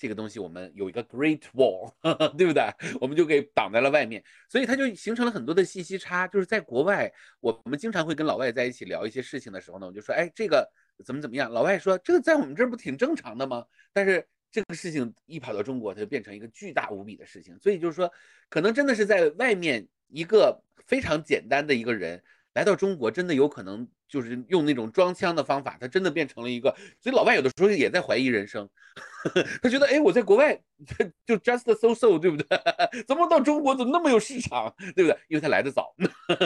[0.04, 1.90] 这个东西我们有一个 Great Wall，
[2.36, 2.62] 对不对？
[3.00, 6.28] 我们就给挡在了外面，所以它就形成了很多的信息差。
[6.28, 10.70] 就是在国外，我们经常会跟老外在一起聊一些事情的时候呢，我就说，哎，这个
[11.06, 11.50] 怎么怎么样？
[11.50, 13.64] 老外说这个在我们这儿不挺正常的吗？
[13.94, 17.58] 但是这个事情一跑到中国，它就变成一个巨大无比的事情。
[17.58, 18.12] 所以就是说，
[18.50, 22.22] 可能真的是在外面一个非常简单的一个人。
[22.52, 26.74] 来到中国，真的有可能就是用那种装腔的方法，他真的变成了一个。
[27.00, 28.68] 所以老外有的时候也在怀疑人生，
[29.62, 30.58] 他觉得，哎，我在国外
[31.26, 32.46] 就 just so so，对不对？
[33.08, 35.18] 怎么到中国怎么那么有市场，对不对？
[35.28, 35.94] 因为他来的早，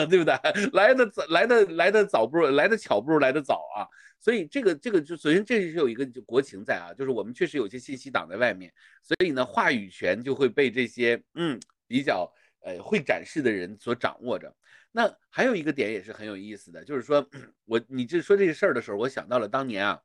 [0.09, 0.33] 对不对？
[0.73, 3.87] 来的早，来的来的早不如来的巧不如来的早啊。
[4.21, 12.29] 所以这个这个就首先这是有一个就国情在啊，就是我们确实有些信息挡在外面，所以呢，话语权就会被这些嗯比较
[12.61, 14.53] 呃会展示的人所掌握着。
[14.91, 17.23] 那还有一个点也是很有意思的，就是说
[17.65, 20.01] 我你这说这个事儿的时候，我想到了当年啊，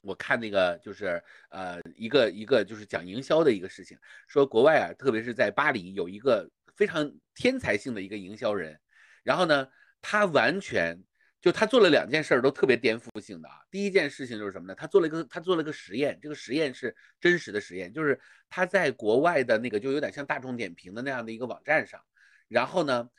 [0.00, 8.80] 我看那个就是呃一个一个就是讲营销的一个事情，说国外啊，特别是在巴黎有一个非常天才性的一个营销人，
[9.22, 9.68] 然后呢，
[10.00, 10.98] 他完全
[11.42, 13.56] 就他做了两件事儿都特别颠覆性的啊。
[13.70, 14.74] 第一件事情就是什么呢？
[14.74, 22.00] 他做了一个他做了一个实验，这个实验是真实的实验，就是他在国外的那个就有点像大众点评的那样的一个网站上，
[22.48, 23.10] 然后呢。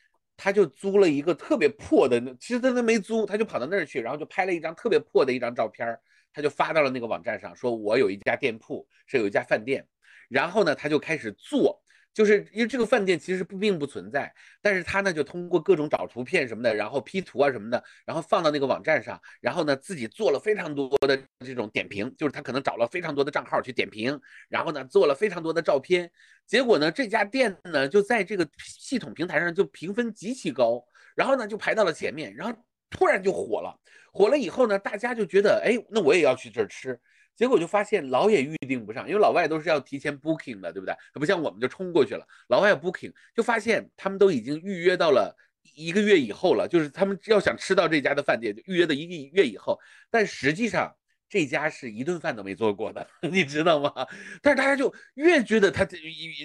[0.44, 5.96] 他就租了一个特别破的，其实他都没租，他就跑到那儿去，然后就拍了一张特别破的一张照片，
[6.34, 9.86] 他就发到了那个网站上，说我有一家店铺，是有一家饭店，
[10.30, 11.84] 然后呢，他就开始做。
[12.14, 24.20] 就是因为这个饭店其实不并不存在，但是他呢就通过各种找图片什么的，然后 P 图啊什么的，然后放到那个网站上，然后呢自己做了非常多的这种点评，就是他可能找了非常多的账号去点评，
[24.50, 26.12] 然后呢做了非常多的照片，
[26.46, 30.84] 结果呢这家店呢就在这个系统平台上就评分极其高，
[31.16, 32.58] 然后呢就排到了前面，然后
[32.90, 33.74] 突然就火了，
[34.12, 37.00] 火了以后呢大家就觉得哎那我也要去这儿吃。
[37.36, 40.94] 结果就发现老也预定不上，因为老外都是要提前 booking 的，对不对？
[41.14, 45.36] 不像我们就冲过去了，老外 booking 就发现他们都已经预约到了
[45.76, 49.80] 一个月以后了，就是他们要想吃到这家的饭店，就预约的一个月以后。
[50.12, 50.96] 但实际上
[51.30, 53.92] 这家是一顿饭都没做过的， 你知道吗？
[54.42, 55.84] 但是大家就越觉得他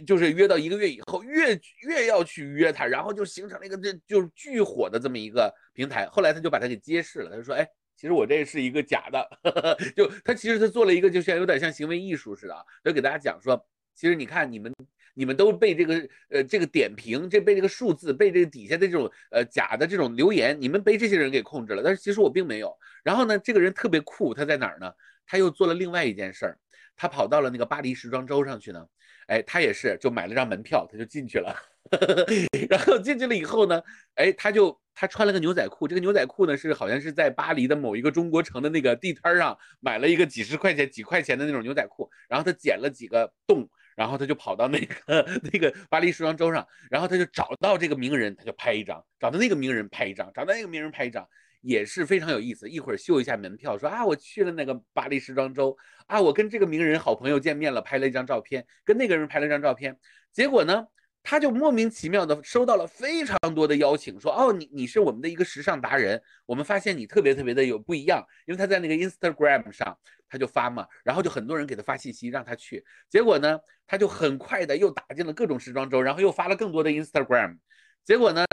[0.06, 6.06] 就是约到一个月以后，越越要去约他，然后就形成了一个这就是巨火的这么一个平台。
[6.06, 7.66] 后来他就把它给揭示了，他就说：“哎。”
[7.96, 9.26] 其实我这是一个假的，
[9.96, 14.70] 就他其实他做了一个就像有点像行为艺术似的啊，就给大家讲说，其实你看你们
[15.14, 21.82] 你们都被这个呃这个点评，这被这个数字，被这个底下的这种呃假的这种留言，你们被这些人给控制了。
[21.82, 22.76] 但是其实我并没有。
[23.02, 24.92] 然后呢，这个人特别酷，他在哪儿呢？
[25.26, 26.58] 他又做了另外一件事儿，
[26.96, 28.86] 他跑到了那个巴黎时装周上去呢。
[29.28, 31.56] 哎，他也是就买了张门票，他就进去了。
[32.68, 33.82] 然后进去了以后呢，
[34.16, 34.78] 哎，他就。
[34.96, 51.28] 他穿了个牛仔裤，这个牛仔裤呢是好像是在巴黎的某一个中国城的那个地摊上买了一个几十块钱、几块钱的那种牛仔裤，然后他剪了几个洞，然后他就跑到那个 那个巴黎时装周上，然后他就找到这个名人，他就拍一张；找到那个名人拍一张；找到那个名人拍一张。
[51.62, 52.68] 也是非常有意思。
[52.68, 59.98] 一会儿秀一下门票，说啊，我去了那个巴黎时装周啊，我跟这个名人好朋友见面了，拍了一张照片，跟那个人拍了一张照片。
[60.30, 60.86] 结果呢，
[61.28, 72.84] 他就莫名其妙的收到了非常多的邀请，说哦，你你是我们的一个时尚达人，我们发现你特别特别的有不一样，因为他在那个 Instagram 上他就发嘛，然后就很多人给他发信息让他去。
[73.10, 73.58] 结果呢，
[73.88, 77.58] 他就很快的又打进了各种时装周，然后又发了更多的 Instagram。
[78.04, 78.44] 结果呢，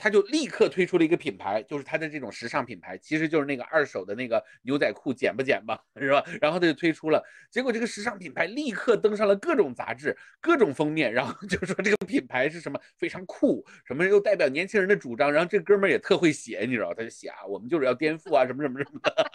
[0.00, 6.24] 他就立刻推出了一个品牌，就是他的这种时尚品牌，其实就是那个二手的那个牛仔裤，剪不剪吧，是吧？
[6.40, 19.30] 然后他就推出了，结果这个时尚品牌立刻登上了各种杂志、各种封面，然后就说这个品牌是什么非常酷，什么又代表年轻人的主张，然后这哥们儿也特会写，你知道，他就写啊，我们就是要颠覆啊，什么什么什么的。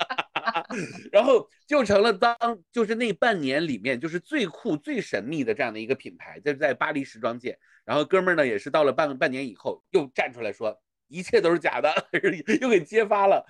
[1.12, 2.36] 然后就成了当
[2.71, 7.58] 就是那半年里面就是最酷最神秘的这样的一个品牌，在在巴黎时装界。
[7.86, 11.93] 然后哥们儿呢也是到了半半年以后又站出来说一切都是假的，
[12.60, 13.45] 又给揭发了。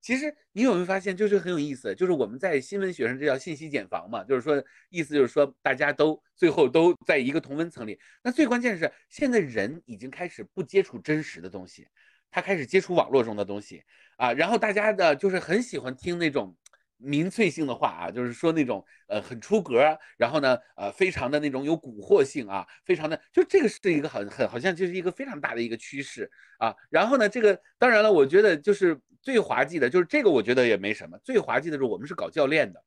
[0.00, 7.98] 其实你有没有发现，就是很有意思，就是我们在新闻学上这叫信息茧房嘛，就是说意思就是说大家都最后都在一个同温层里。
[8.22, 11.86] 那最关键是现在人已经开始不接触真实的东西，
[12.30, 13.82] 他开始接触网络中的东西
[14.16, 14.32] 啊。
[14.32, 16.56] 然后大家的就是很喜欢听那种。
[17.00, 26.74] 民粹性的话啊，就是说那种呃很出格，然后呢呃非常的那种有蛊惑性啊，非常的就这个是一个很很好像就是一个非常大的一个趋势啊。
[26.90, 31.18] 然后呢这个当然了，我觉得就是最滑稽的，就是这个我觉得也没什么。
[31.24, 32.82] 最滑稽的是我们是搞教练的，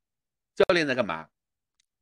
[0.54, 1.26] 教练在干嘛？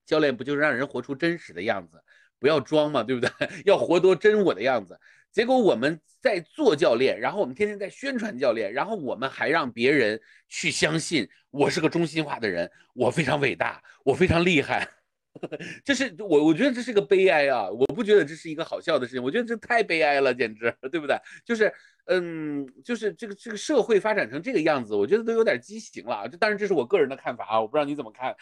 [0.05, 2.03] 教练不就是让人活出真实的样子，
[2.39, 3.31] 不要装嘛，对不对？
[3.65, 4.99] 要活多真我的样子。
[5.33, 14.89] 结果我们在做教练，然后我们天天在宣传教练，然后我们还让别人去相信我是个中心化的人，我非常伟大，我非常厉害。
[15.83, 17.67] 这是我我觉得这是个悲哀啊！
[17.71, 21.17] 我不觉得这是一个好笑的事情，我觉得这太悲哀了，简直，对不对？
[21.43, 21.73] 就是
[22.05, 26.29] 嗯，就是这个这个社会发展成这个样子，我觉得都有点畸形了。
[26.29, 28.37] 这当然这是我个人的看法啊，我不知道你怎么看。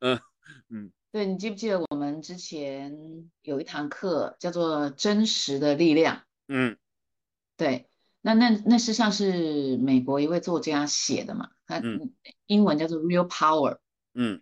[0.00, 0.16] 嗯
[0.70, 0.92] 嗯。
[1.12, 6.16] 对你记不记得我们之前有一堂课叫做《真实的力量》？
[6.46, 6.76] 嗯，
[7.56, 7.88] 对，
[8.20, 11.82] 那那那实际上是美国一位作家写的嘛，他
[12.46, 13.74] 英文叫做《Real Power》。
[14.14, 14.40] 嗯，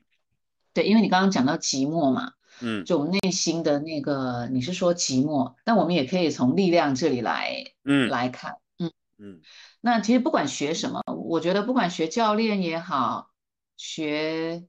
[0.75, 9.41] 对，因为你刚刚讲到寂寞嘛，嗯，就我们内心的那个，你是说寂寞，但我们也可以从力量这里来，嗯，来看，嗯嗯，
[9.81, 13.31] 那其实不管学什么，我觉得不管学教练也好，
[13.79, 14.67] 学。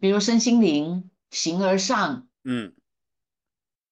[0.00, 2.74] 比如身心灵，形而上，嗯，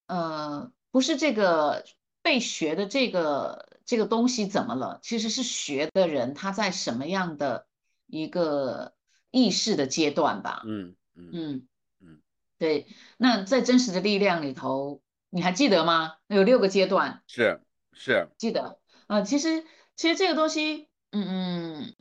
[0.06, 1.84] 呃，不是这个
[2.22, 5.00] 被学的这个这个东西怎么了？
[5.02, 7.66] 其实是学的人他在什么样的
[8.06, 8.94] 一个
[9.30, 10.62] 意识的阶段吧？
[10.66, 11.66] 嗯嗯
[12.00, 12.20] 嗯
[12.58, 12.86] 对。
[13.16, 16.16] 那在真实的力量里头，你还记得吗？
[16.26, 17.62] 有六个阶段，是
[17.92, 19.22] 是记得啊。
[19.22, 19.64] 其实
[19.96, 21.94] 其实这个东西，嗯嗯。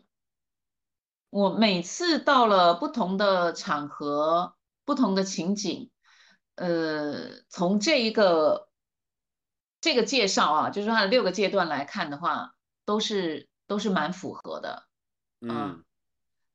[1.30, 5.92] 我每次到了不同的场合、不同的情景，
[6.56, 8.68] 呃，从这一个
[9.80, 14.88] 这个介绍啊，就是它的六个阶段来看的话，都是都是蛮符合的，
[15.42, 15.86] 嗯，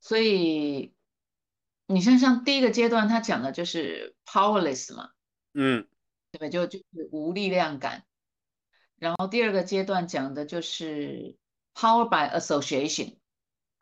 [0.00, 0.92] 所以
[1.86, 5.10] 你像像第一个阶段，他讲的就是 powerless 嘛，
[5.52, 5.86] 嗯，
[6.32, 6.48] 对吧？
[6.48, 8.04] 就就是无力量感，
[8.96, 11.36] 然后第二个阶段讲的就是
[11.74, 13.18] power by association，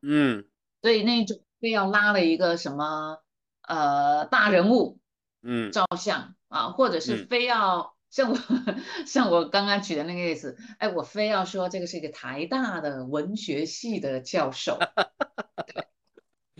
[0.02, 0.46] 嗯。
[0.82, 3.22] 所以那种非要拉了一个什么
[3.62, 4.98] 呃大人物，
[5.40, 8.38] 嗯，照相啊，或者是非要像我
[9.06, 14.76] 像我刚刚举的那个例子，哎，我非要说这个是一个台大的文学系的教授，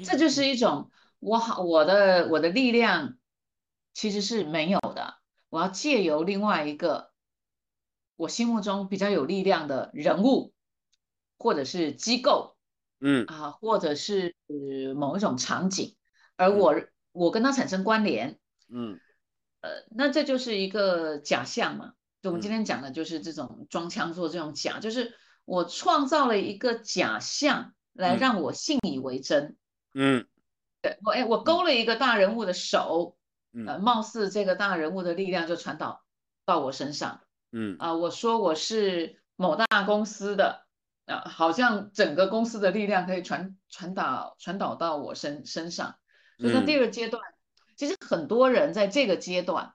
[0.05, 3.17] 这就 是一种我好我的我的力量
[3.93, 5.17] 其实是没有的，
[5.49, 7.11] 我要借由另外一个
[8.15, 10.55] 我心目中比较有力量的人物
[11.39, 12.52] 或者是机构。
[13.05, 14.37] 嗯啊，或者是
[14.97, 15.97] 某一种场景，
[16.37, 16.77] 而我
[17.11, 18.39] 我跟他产生关联，
[18.73, 19.01] 嗯，
[19.61, 21.95] 呃，那这就是一个假象嘛。
[22.23, 29.57] 就我们今天讲的就是这种装腔作这种假，就是我创造了一个假象来让我信以为真。
[29.95, 30.25] 嗯，
[30.81, 33.17] 对我哎，我勾了一个大人物的手，
[33.67, 36.05] 呃，貌似这个大人物的力量就传导
[36.45, 37.21] 到我身上。
[37.51, 40.63] 嗯啊，我说我是某大公司的。
[41.07, 45.97] 啊，好像整个公司的力量可以传传导传导到我身身上，
[46.39, 47.21] 所以在第二个阶段，
[47.77, 49.75] 其实很多人在这个阶段，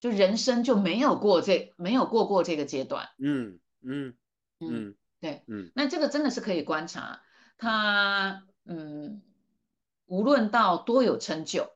[0.00, 3.08] 就人生就没有过这没有过过这个阶段。
[3.18, 4.14] 嗯嗯
[4.58, 7.22] 嗯，对，嗯，那这个真的是可以观察
[7.56, 9.22] 他，嗯，
[10.04, 11.70] 无论到多有成就，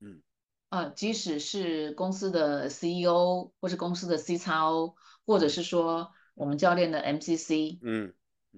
[0.00, 0.20] 嗯，
[0.68, 4.94] 啊，即使是公司的 CEO 或是公司的 C 叉 O，
[5.24, 6.12] 或者是说。
[6.40, 8.14] 我们教练的 MCC，嗯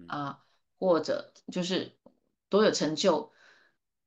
[0.07, 0.39] 啊，
[0.79, 1.99] 或者就是
[2.49, 3.33] 多有成就，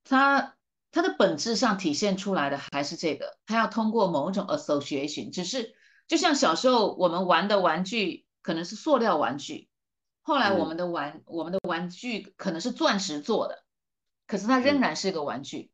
[0.05, 0.55] 他
[0.93, 5.76] 他的本质上体现出来的还是这个，他要通过某种 association，只是
[6.07, 9.67] 就像小时候我们玩的玩具可能是塑料玩具，
[10.21, 13.65] 后来我们的玩我们的玩具可能是钻石做的，
[14.26, 15.69] 可是它仍然是个玩具，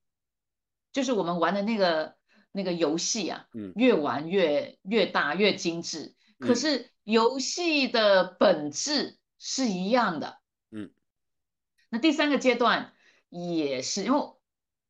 [0.92, 2.16] 就是我们玩的那个
[2.52, 3.72] 那个游戏啊，嗯。
[3.76, 10.40] 越玩越越大越精致，可嗯是游戏的本质是一样的。
[10.72, 10.92] 嗯，
[11.90, 12.94] 那第三个阶段
[13.30, 14.20] 也是，因为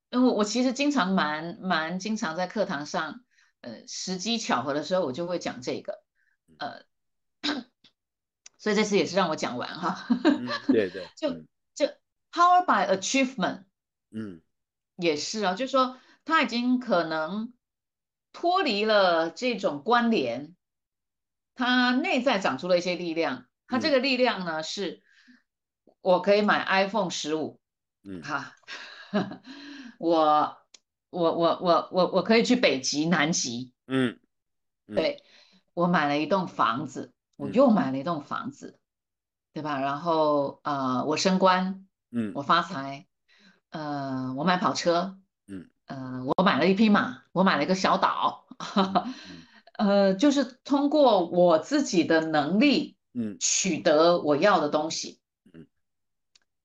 [0.09, 3.23] 因为我其实经常蛮蛮经常在课堂上，
[3.61, 6.03] 呃，时机巧合的时候我就会讲这个，
[6.57, 6.83] 呃，
[8.57, 10.07] 所以这次也是让我讲完哈。
[10.23, 11.85] 嗯，对对，就嗯就
[12.31, 13.63] power by achievement
[14.11, 14.41] 嗯
[14.97, 17.53] 也是啊，就是说他已经可能
[18.33, 20.55] 脱离了这种关联，
[21.55, 23.45] 他内在长出了一些力量。
[23.67, 23.91] 他这嗯。
[23.91, 25.01] 个力量呢，是
[26.01, 27.59] 我可以买 iPhone 十五，
[28.03, 28.21] 嗯。
[28.21, 28.53] 哈，
[29.99, 30.57] 我
[31.09, 34.19] 我我我我我可以去北极、南极，嗯
[34.87, 34.95] 嗯。
[34.95, 35.23] 对，
[35.73, 37.53] 我买了一栋房子，我嗯。
[37.53, 38.79] 又买了一栋房子，
[39.53, 39.79] 对吧？
[39.79, 42.31] 然后呃，我升官，嗯。
[42.33, 43.07] 我发财，
[43.69, 45.69] 呃，我买跑车，嗯。
[45.85, 48.45] 呃，我买了一匹马，我买了一个小岛，
[48.75, 49.45] 嗯
[49.87, 53.37] 呃，就是通过我自己的能力嗯。
[53.39, 55.19] 取得我要的东西，
[55.53, 55.67] 嗯，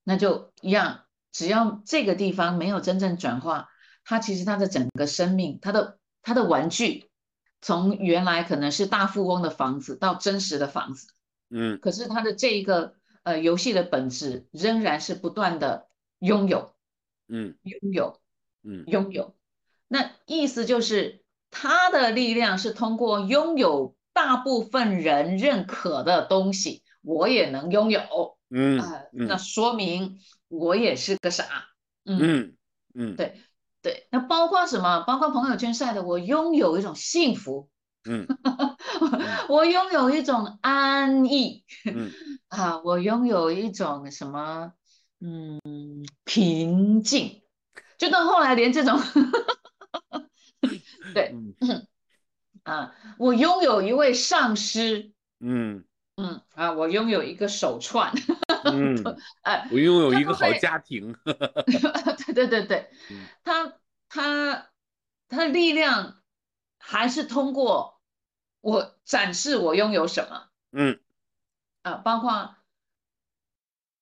[0.04, 3.68] 那就一样，只要这个地方没有真正转化，
[4.04, 7.10] 它其实它的整个生命，它的它的玩具，
[7.60, 11.08] 从原来可能是大富翁的房子到真实的房子，
[11.50, 11.78] 嗯。
[11.80, 12.94] 可是它的这一个
[13.24, 15.88] 呃游戏的本质仍然是不断的
[16.20, 16.74] 拥有，
[17.28, 17.56] 嗯。
[17.62, 18.20] 拥有，
[18.62, 18.84] 嗯。
[18.86, 19.34] 拥有。
[19.88, 28.80] 那意思就是，它的力量是通过拥有大部分人认可的东西，我也能拥有嗯
[29.12, 30.18] 那说明
[30.48, 31.44] 我也是个傻。
[32.04, 32.56] 嗯，嗯
[32.94, 33.40] 嗯对
[33.82, 34.06] 对。
[34.10, 35.00] 那包括什么？
[35.00, 37.68] 包括朋友圈晒的，我拥有一种幸福，
[38.08, 38.26] 嗯
[39.48, 41.64] 我拥有一种安逸。
[41.84, 42.10] 嗯
[42.48, 44.72] 啊，我拥有一种什么，
[45.20, 45.60] 嗯，
[46.24, 47.42] 平静，
[47.98, 49.00] 就到后来连这种，
[51.14, 51.86] 对嗯。
[52.64, 55.84] 啊，我拥有一位上师，嗯。
[56.16, 58.10] 嗯啊，我拥有一个手串，
[58.64, 58.96] 嗯，
[59.42, 61.14] 哎，我拥有一个好家庭。
[62.26, 63.74] 对对对对嗯，他
[64.08, 64.70] 他
[65.28, 66.22] 他力量
[66.78, 68.00] 还是通过
[68.62, 70.48] 我展示我拥有什么。
[70.72, 70.98] 嗯。
[71.82, 72.56] 啊，包括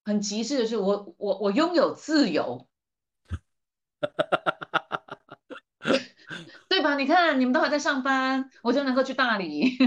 [0.05, 2.69] 很极致的是我我我拥有自由，
[3.99, 4.54] 对
[6.85, 6.97] 吧？
[6.97, 9.77] 你看你们都还在上班，我就能够去大理。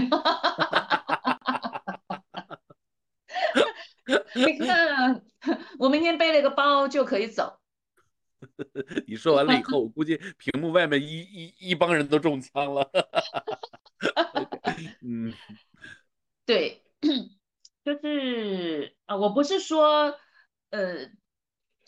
[4.34, 5.22] 你看，
[5.78, 7.58] 我明天背了个包就可以走。
[9.06, 12.90] 你说完了以后，我估计屏幕外面一一一帮人都中枪了。
[15.02, 15.32] 嗯
[16.46, 16.82] 对，
[17.84, 20.14] 就是啊，我不是说
[20.70, 21.10] 呃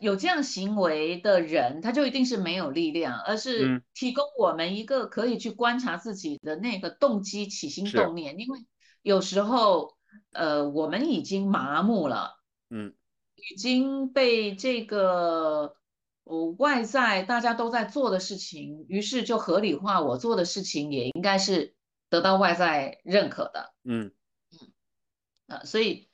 [0.01, 3.82] 有这样行为的人他就一定是没有力量，而是嗯。
[3.94, 8.59] 提供我们一个可以去观察自己的那个动机、起心动念，因为
[9.03, 9.96] 有时候
[10.32, 12.40] 呃我们已经麻木了，
[12.70, 12.94] 嗯。
[13.36, 15.76] 已经被这个
[16.24, 21.74] 呃外在大家都在做的事情，于是就合理化我做的事情也应该是
[22.09, 23.74] 得到外在认可的。
[23.84, 24.12] 嗯。
[25.46, 26.09] 呃，所以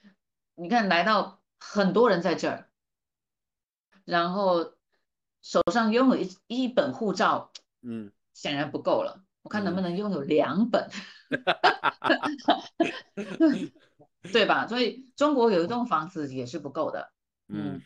[0.55, 2.70] 你看，来到很多人在这儿，
[4.07, 4.73] 然后
[5.43, 7.53] 手上拥有一一本护照，
[7.83, 9.23] 嗯显然不够了。
[9.43, 10.91] 我看能不嗯能拥有两本，
[14.33, 14.67] 对吧？
[14.67, 17.13] 所以中国有一栋房子也是不够的，
[17.49, 17.83] 嗯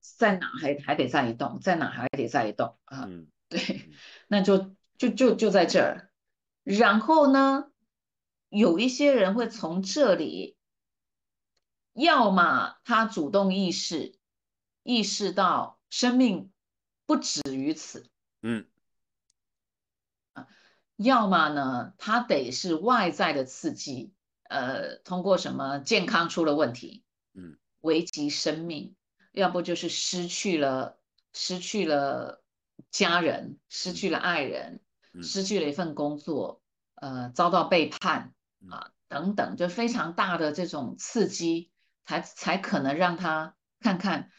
[0.00, 3.06] 在哪还还得再一栋，在哪还得再一栋啊？
[3.08, 3.90] 嗯对，
[4.28, 6.12] 那就就就就在这儿。
[6.62, 7.72] 然后呢，
[8.48, 10.56] 有一些人会从这里，
[11.92, 14.14] 要么他主动意识，
[14.82, 16.50] 意识到生命
[17.06, 18.06] 不止于此，
[18.42, 18.66] 嗯。
[20.96, 24.12] 要么呢，他得是外在的刺激，
[24.44, 28.94] 呃，通过什么健康出了问题，嗯，危及生命，
[29.32, 30.98] 要不就是失去了
[31.32, 32.42] 失去了
[32.90, 34.82] 家人，失去了爱人，
[35.14, 35.22] 嗯。
[35.22, 36.62] 失去了一份工作，
[36.96, 38.68] 呃，遭到背叛嗯。
[38.70, 41.72] 啊等等，就非常大的这种刺激，
[42.04, 44.30] 才才可能让他看看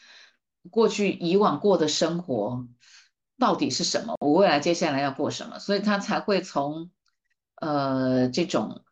[0.70, 2.66] 过去以往过的生活
[3.38, 6.90] 到底是什么，我未来接下来要过什么，所以他才会从
[7.56, 8.84] 呃这种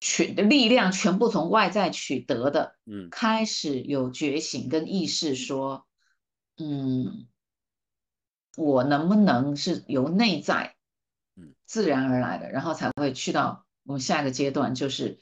[0.00, 3.08] 全的力量全部从外在取得的，嗯。
[3.10, 5.86] 开始有觉醒跟意识，说，
[6.58, 7.26] 嗯，
[8.56, 10.74] 我能不能是由内在，
[11.36, 15.18] 嗯，自然而来的，然后才会去到我们下一个阶段，就是，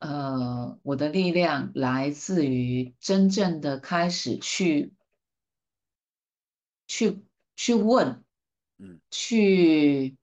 [0.00, 4.94] 呃，我的力量来自于真正的开始去，
[6.86, 7.24] 去
[7.56, 8.22] 去问，
[8.78, 10.16] 嗯，去，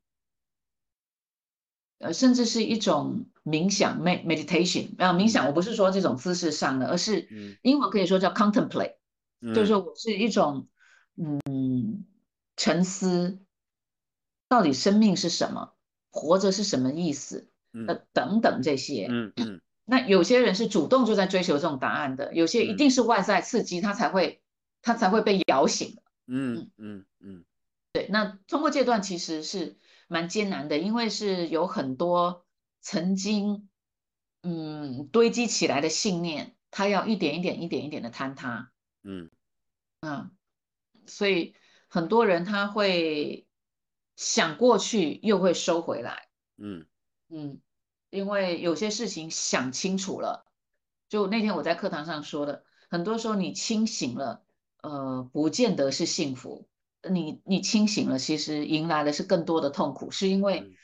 [2.00, 7.58] 呃，甚至是一种冥想 med meditation 啊，冥想我不是说这种姿势上的，而是嗯。
[7.62, 8.96] 英文可以说叫 contemplate。
[9.54, 10.68] 就是嗯说我是一种，
[11.18, 12.06] 嗯，
[12.56, 13.40] 沉思，
[14.48, 15.74] 到底生命是什么，
[16.10, 17.50] 活着是什么意思，
[17.86, 19.08] 呃，嗯等等这些。
[19.10, 24.42] 嗯嗯那有些人是主动就在追求这种答案的，有些一嗯定是外在刺激他才会，
[24.82, 26.02] 他才会被摇醒的。
[26.28, 27.46] 嗯嗯嗯
[27.94, 29.78] 对，那通过这段其实是
[30.08, 32.46] 蛮艰难的，因为是有很多
[32.82, 33.70] 曾经，
[34.42, 38.72] 嗯，堆积起来的信念，它要一点一点、一点一点的坍塌。
[39.04, 39.30] 嗯
[40.02, 40.32] 嗯，
[41.06, 41.54] 所以
[41.88, 43.48] 很多人他会
[44.16, 46.28] 想过去，又会收回来。
[46.58, 46.86] 嗯
[47.30, 47.60] 嗯，
[48.16, 50.46] 因为有些事情想清楚了，
[51.10, 54.44] 就那天我在课堂上说的，很多时候你清醒了，
[54.82, 56.68] 呃，不见得是幸福。
[57.08, 60.76] 你你清醒了，其实迎来的是更多的痛苦，是因为，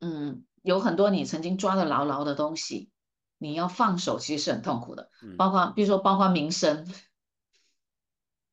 [0.00, 2.90] 嗯，有很多你曾经抓得牢牢的东西，
[3.38, 5.10] 你要放手，其实是很痛苦的。
[5.22, 6.84] 嗯包括比如说，包括名声，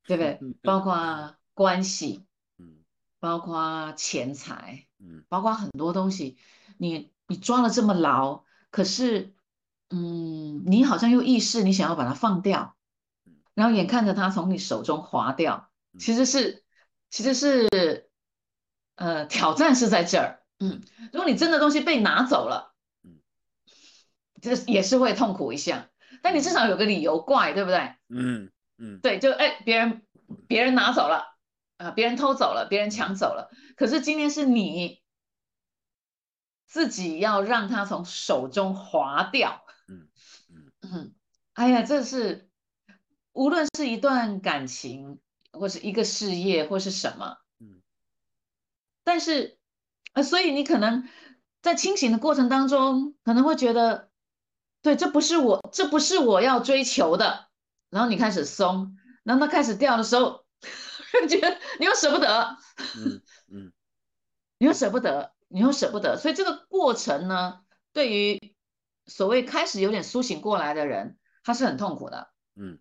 [0.05, 0.39] 对不对？
[0.61, 2.25] 包括关系，
[2.59, 2.83] 嗯
[3.19, 6.37] 包括钱财，嗯包括很多东西，
[6.77, 9.33] 你你抓了这么牢，可是，
[9.89, 12.75] 嗯，你好像又意识你想要把它放掉，
[13.53, 16.65] 然后眼看着它从你手中滑掉，其实是
[17.09, 18.09] 其实是，
[18.95, 20.81] 呃，挑战是在这儿，嗯，
[21.13, 23.21] 如果你真的东西被拿走了，嗯，
[24.41, 25.87] 这也是会痛苦一下，
[26.21, 27.95] 但你至少有个理由怪，对不对？
[28.09, 30.01] 嗯嗯对，就哎，别人
[30.49, 31.37] 别人拿走了，
[31.77, 35.00] 啊、别人偷走了，别人抢走了，可是今天是你
[36.71, 39.65] 自己要让它从手中滑掉。
[39.89, 40.07] 嗯
[40.49, 40.71] 嗯。
[40.79, 41.15] 嗯，
[41.51, 42.49] 哎呀，这是
[43.33, 45.19] 无论是一段感情，
[45.51, 47.81] 或是一个事业，或是什么，嗯，
[49.03, 49.59] 但是，
[50.13, 51.09] 呃，所以你可能
[51.61, 54.09] 在清醒的过程当中，可能会觉得，
[54.81, 57.49] 对，这不是我，这不是我要追求的，
[57.89, 60.45] 然后你开始松，然后它开始掉的时候，
[61.27, 62.57] 觉得你又舍不得，
[62.95, 63.73] 嗯嗯。
[64.57, 67.61] 你又舍不得，你又舍不得，所以这个过程呢，
[67.93, 68.55] 对于
[69.05, 72.29] 所谓开始有点苏醒过来的人，他是很痛苦的。
[72.55, 72.79] 嗯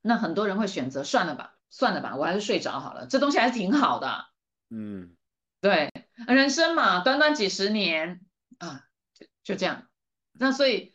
[0.00, 4.26] 那很多人会选择算了吧，算了吧，我还是睡着好了，这东西还是挺好的。
[4.70, 5.16] 嗯
[5.60, 5.92] 对，
[6.26, 8.20] 人生嘛，短短几十年
[8.58, 9.88] 啊，就就这样。
[10.32, 10.94] 那所以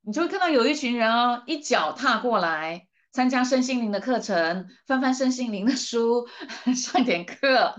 [0.00, 6.26] 你就会看到有一群人哦，一脚踏过来，参加身心灵的课程，翻翻身心灵的书，
[6.74, 7.76] 上点课，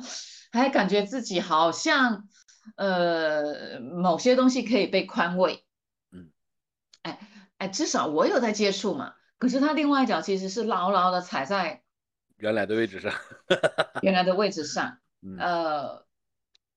[0.52, 2.28] 还感觉自己好像
[2.76, 5.66] 呃某些东西可以被宽慰。
[6.12, 6.30] 嗯，
[7.04, 7.20] 哎
[7.58, 9.14] 哎，至少我有在接触嘛。
[9.38, 11.84] 可是他另外一脚其实是牢牢的踩在
[12.38, 13.14] 原来的位置上。
[14.02, 15.00] 原来的位置上。
[15.22, 16.06] 嗯呃，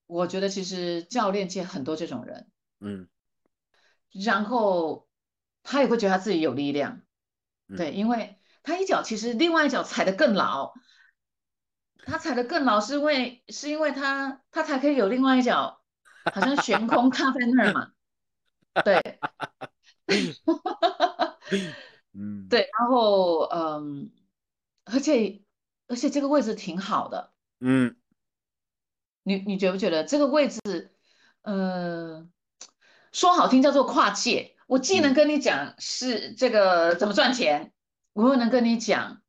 [0.09, 2.49] 我觉得其实教练界很多这种人，
[2.81, 3.09] 嗯
[4.11, 5.07] 然后
[5.63, 7.03] 他也会觉得他自己有力量，
[7.69, 10.73] 嗯对，因为他一脚其实另外一脚踩得更牢，
[12.03, 15.81] 他踩得更牢是因为是因为他他才可以有另外一脚，
[16.33, 17.93] 好像悬空踏在那儿嘛，
[18.85, 19.01] 对
[22.15, 22.49] 嗯。
[22.49, 24.11] 对，然后嗯，
[24.85, 25.43] 而且
[25.89, 27.97] 而且这个位置挺好的，嗯。
[29.25, 30.93] 你你觉不觉得这个位置，
[31.43, 32.29] 呃，
[33.13, 35.15] 说好听叫做跨界，我既能嗯。
[35.15, 37.73] 跟你讲是这个怎么赚钱，
[38.15, 39.22] 我又能跟你讲，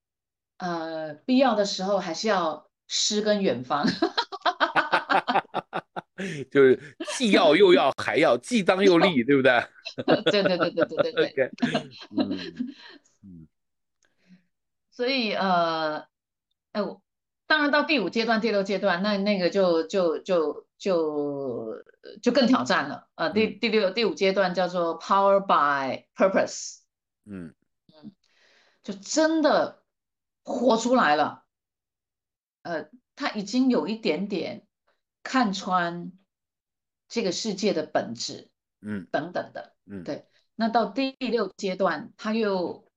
[0.58, 3.86] 呃，必要的时候还是要诗跟远方，
[6.52, 6.80] 就是
[7.18, 9.52] 既要又要还要既当又立，对不对？
[10.32, 11.52] 对对对对对对对。
[12.18, 12.40] 嗯
[13.24, 13.48] 嗯。
[14.92, 16.06] 所以呃，
[16.72, 17.02] 哎，我
[17.48, 21.84] 当然到第五阶段、第六阶段，那那个就就就就
[22.22, 23.30] 就更挑战了呃。
[23.32, 26.78] 第第六、第五阶段叫做 Power by Purpose，
[27.26, 27.54] 嗯
[27.88, 28.12] 嗯，
[28.84, 29.83] 就真的。
[30.44, 31.44] 活出来了。
[32.62, 34.66] 呃，他已经有一点点
[35.22, 36.12] 看穿
[37.08, 38.50] 这个世界的本质
[38.82, 39.76] 嗯等等的。
[39.86, 42.90] 嗯对那到第六阶段，他又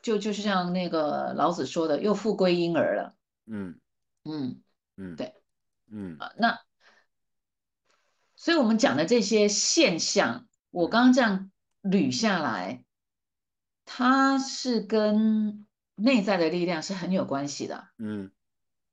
[0.00, 3.16] 就就是像那个老子说的，又复归婴儿了。
[3.46, 3.80] 嗯
[4.24, 4.62] 嗯，
[4.96, 5.34] 嗯，对，
[5.90, 6.60] 嗯啊，那
[8.36, 11.50] 所以我们讲的这些现象，我刚刚这样
[11.82, 12.84] 捋下来，
[13.84, 15.66] 它是跟
[16.00, 17.88] 内在的力量是很有关系的。
[17.98, 18.30] 嗯。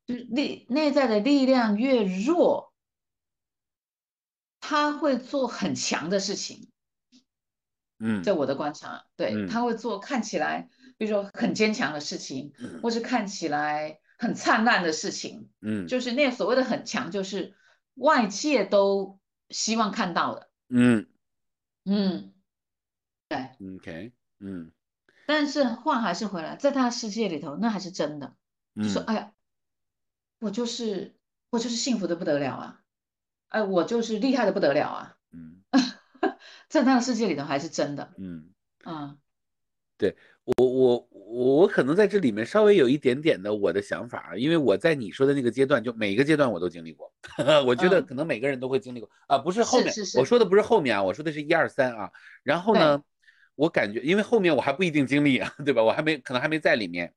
[0.06, 2.74] 就是力内在的力量越弱，
[4.60, 6.70] 他会做很强的事情。
[8.00, 8.24] 嗯。
[8.24, 9.48] 在我的观察，对，嗯。
[9.48, 12.82] 他会做看起来，比如说很坚强的事情，嗯。
[12.82, 15.88] 或是看起来很灿烂的事情，嗯。
[15.88, 17.56] 就是那所谓的很强，就是
[17.96, 20.50] 外界都希望看到的。
[20.70, 21.08] 嗯。
[21.90, 22.34] 嗯，
[23.30, 24.74] 对，OK，嗯
[25.28, 28.34] 但是话还是回来，在他的世界里头，那还是真的。
[28.78, 29.32] 就说嗯哎呀，
[30.40, 31.16] 我就是
[31.50, 32.82] 我就是幸福的不得了啊，
[33.50, 35.62] 哎，我就是厉害的不得了啊，嗯
[36.70, 38.14] 在他的世界里头还是真的。
[38.18, 38.50] 嗯
[38.84, 39.04] 啊。
[39.12, 39.18] 嗯
[40.58, 47.12] 我我我可能在这里面稍微有一点点的我的想法，因为我在你说的那个阶段，就每一个阶段我都经历过。
[47.66, 52.12] 我觉得嗯可能每个人都会经历过啊，不是后面是是是我说的不是后面啊，我说的是一二三啊。
[52.44, 53.04] 然后呢，
[53.58, 55.84] 我感觉因为后面我还不一定经历啊，对吧？
[55.84, 57.14] 我还没可能还没在里面。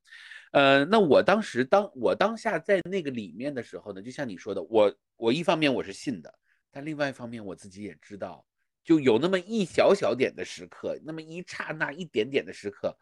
[0.52, 6.34] 呃，那我当时当我当下在那个里面的时候呢，就像你说的，我我一方面我是信的，
[6.72, 8.44] 但另外一方面我自己也知道，
[8.82, 12.96] 就有那么一小小点的时刻，那么一刹那一点点的时刻，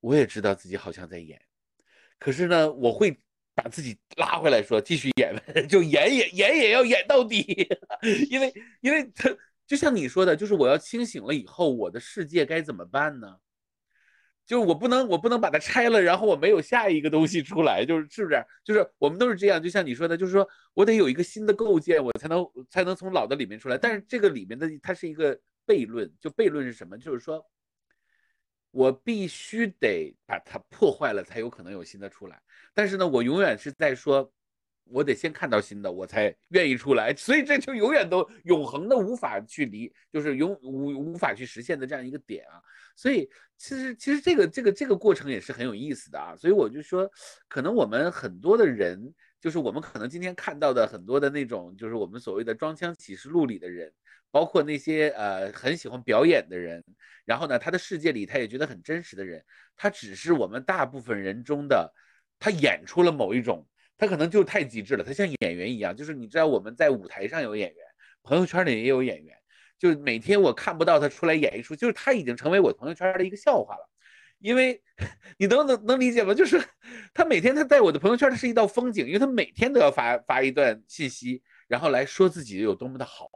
[0.00, 1.38] 我也知道自己好像在演，
[2.18, 3.20] 可是呢，我会
[3.54, 5.34] 把自己拉回来说继续演，
[5.68, 7.68] 就演也演也要演到底，
[8.30, 9.28] 因为因为他
[9.66, 13.36] 就像你说的，就是我要清醒了以后，我的世界该怎么办呢？
[14.46, 18.44] 就是我不能，我不能把它拆了，然后我没有下一个东西出来，就是是不是？
[18.62, 23.78] 就是我们都是这样，就像你说的，就是说我得有一个新的构建，我才能才能从老的里面出来。
[23.78, 25.34] 但是这个里面的它是一个
[25.66, 26.98] 悖论，就悖论是什么？
[26.98, 27.42] 就是说
[28.70, 32.38] 我必须得把它破坏了，才有可能有新的出来。
[32.74, 34.30] 但是呢，我永远是在说，
[34.84, 37.14] 我得先看到新的，我才愿意出来。
[37.14, 42.60] 所以这就永远都永恒的无法去离，就是永无无法去实现的这样一个点啊。
[42.96, 46.36] 所以其实其实这个这个这个过程也是很有意思的啊。
[46.36, 47.10] 所以我就说，
[47.48, 53.92] 可能我们很多的人，就是我们可能今天看到的很多的那种，就是我们所谓的装腔启示录里的人，
[54.30, 56.84] 包括那些呃很喜欢表演的人，
[57.24, 59.44] 然后呢，他的世界里他也觉得很真实的人，
[59.76, 61.92] 他只是我们大部分人中的，
[62.38, 63.66] 他演出了某一种，
[63.96, 67.78] 他可能就太极致了，他像演员一样，就是你知道我们在舞台上有演员，
[68.22, 69.36] 朋友圈里也有演员。
[69.76, 73.90] 就是每天我看不到他出来演一出，就是他已经成为我朋友圈的一个笑话了，
[74.38, 74.80] 因为
[75.36, 76.32] 你能能能理解吗？
[76.32, 76.62] 就是
[77.12, 83.28] 他每天他在我的朋友圈他是一道风景，因为他每天都要发发一段信息，然后来说自己有多么的好，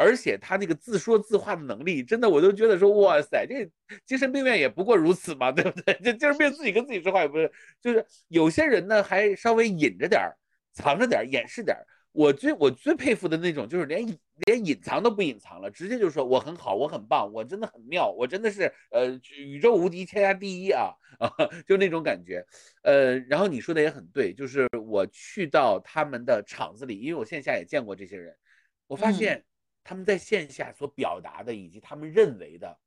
[0.00, 3.70] 而且他那个自说自话的能力，真的我都觉得说哇塞，这
[4.06, 5.92] 精神病院也不过如此嘛，对不对？
[6.02, 10.32] 这精神病自己跟自己说话也不是，就是有些人呢还稍微隐着点儿，
[10.72, 11.84] 藏着点儿，掩饰点儿。
[12.12, 14.04] 我最我最佩服的那种，就是连
[14.46, 21.30] 连隐藏都不隐藏了，直接就说我很好，我很棒，我真的很妙，我真的是呃宇宙无敌，天下第一啊啊，
[21.68, 22.42] 就那种感觉。
[22.82, 28.34] 呃，然后你说的也很对，就是我去到他们的厂子里，因为我线下也见过这些人，
[28.88, 29.44] 我发现
[29.90, 32.78] 他们在线下所表达的以及他们认为的，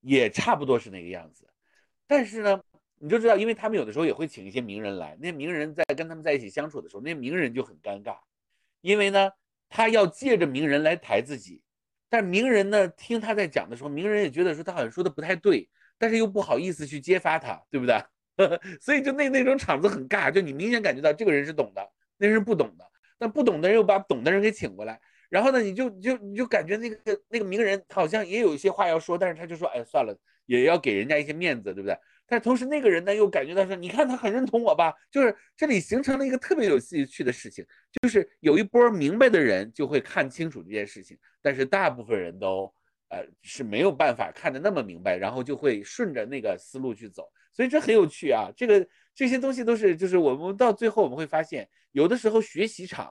[0.00, 1.48] 也差不多是那个样子。
[2.04, 2.60] 但是呢，
[2.98, 8.16] 你就知道，因为他们有的时候也会请一些名人来，那些名人在跟他们在一起相处的时候，那些名人就很尴尬。
[8.80, 9.30] 因为呢，
[9.68, 11.62] 他要借着名人来抬自己，
[12.08, 18.04] 但名人呢，听他在讲的时候，名人也觉得说他好像说的不太对，但是又不好意思去揭发他，对不对？
[18.82, 25.00] 所以就那那种场子很尬，就你明显感觉到这个人是懂的，那人是不懂的，但不懂的人又把懂的人给请过来，
[25.32, 30.14] 然后呢，你就就你就感觉那个那个名人好像也有一些话要说，但是他就说，哎，算了，
[30.44, 31.96] 也要给人家一些面子，对不对？
[32.26, 37.64] 但同时那个人呢，又感觉到说，你看他很认同我吧，就是这里形成了一个特别有趣的事情，
[38.02, 42.70] 就是有一波明白的人就会看清楚这件事情，但是大部分人都
[43.08, 48.50] 呃是没有办法看得那么明白，然后就会顺着那个思路去走，所以这很有趣啊。
[48.54, 53.10] 这个这些东西都是，就是我们到最后我们会发现，有的时候学习场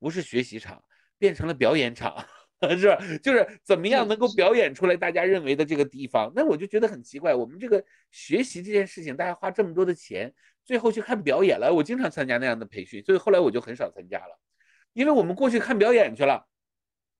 [0.00, 0.82] 不是学习场，
[1.20, 2.12] 变成了表演场。
[2.78, 2.98] 是吧？
[3.22, 6.30] 就是怎么样能够表演出来大家认为的这个地方？
[6.36, 10.30] 那我就觉得很奇怪，我们这个学习这件事情，大家花这么多的钱，
[10.62, 11.72] 最后去看表演了。
[11.72, 14.38] 我经常参加那样的培训，所以后来我就很少参加了，
[14.92, 16.46] 因为我们过去看表演去了，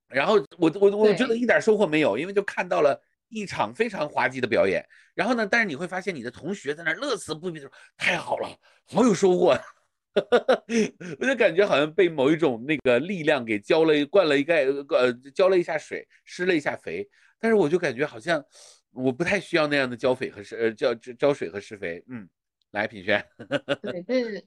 [0.08, 4.86] 然后我我我觉得一点收获没有，因为就看到了一场非常滑稽的表演。
[5.14, 9.58] 然后呢，但是你会发现你的同学在那乐此不疲的说：“太好了，好有收获。”
[11.20, 17.08] 我就感觉好像被某一种那个力量给浇了灌了一盖呃浇了一下水施了一下肥，
[17.38, 18.44] 但是我就感觉好像
[18.90, 22.04] 我不太需要那样的浇肥和施呃浇浇水和施肥。
[22.08, 22.28] 嗯，
[22.72, 23.24] 来品轩。
[23.82, 24.44] 对，这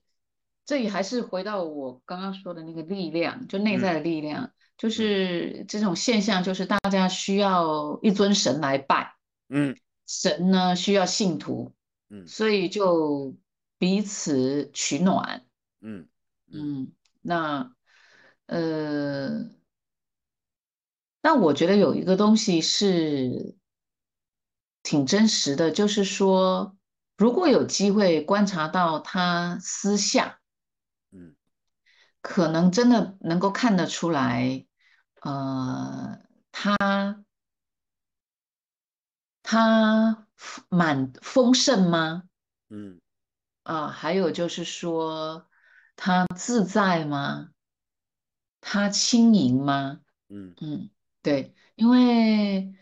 [0.65, 9.15] 这里还是回到我刚刚说的那个力量，就内在的力量，就是这种现象，就是大家需要一尊神来拜，
[9.49, 11.73] 嗯神呢需要信徒，
[12.09, 13.33] 嗯所以就
[13.77, 15.45] 彼此取暖。
[15.83, 16.07] 嗯
[16.47, 17.75] 嗯，那
[18.45, 19.49] 呃，
[21.21, 23.55] 那我觉得有一个东西是
[24.83, 26.75] 挺真实的，就是说，
[27.17, 30.39] 如果有机会观察到他私下，
[31.11, 31.35] 嗯。
[32.21, 34.65] 可能真的能够看得出来，
[35.21, 36.19] 呃，
[36.51, 36.77] 他
[39.43, 40.25] 他
[40.69, 42.23] 蛮丰盛吗？
[42.69, 42.99] 嗯。
[43.63, 45.45] 啊，还有就是说，
[46.05, 47.51] 他自在吗？
[48.59, 50.01] 他轻盈吗？
[50.27, 50.89] 嗯嗯，
[51.21, 52.73] 对，因为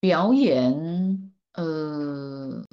[0.00, 2.64] 表演，呃，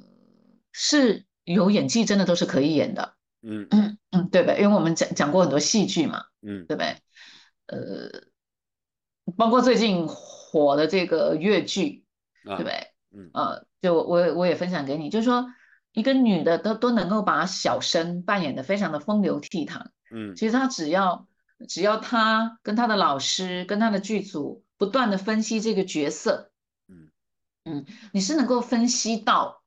[0.72, 4.54] 是有演技，真的都是可以演的，嗯嗯嗯，对吧？
[4.54, 6.96] 因为我们讲讲过很多戏剧嘛，嗯对不对？
[7.66, 8.10] 呃，
[9.36, 12.04] 包括最近火的这个越剧，
[12.42, 12.92] 对不啊对？
[13.12, 15.46] 嗯呃，就我我我也分享给你，就是说
[15.92, 20.34] 一个女的都都能够把小生扮演的非常的风流倜傥，嗯。
[20.36, 21.26] 其实她只要
[21.68, 26.52] 只要她跟她的老师跟她的剧组不断的分析这个角色，
[26.88, 27.10] 嗯。
[27.64, 29.62] 嗯，你是能够分析到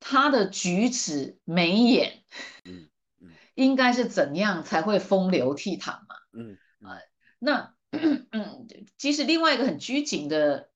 [0.00, 2.24] 她的举止眉眼
[2.64, 2.88] 嗯
[3.20, 3.30] 嗯。
[3.54, 6.16] 应该是怎样才会风流倜傥嘛。
[6.32, 6.98] 嗯啊
[7.40, 8.66] 那 嗯，
[8.96, 10.70] 即使另外一个很拘谨的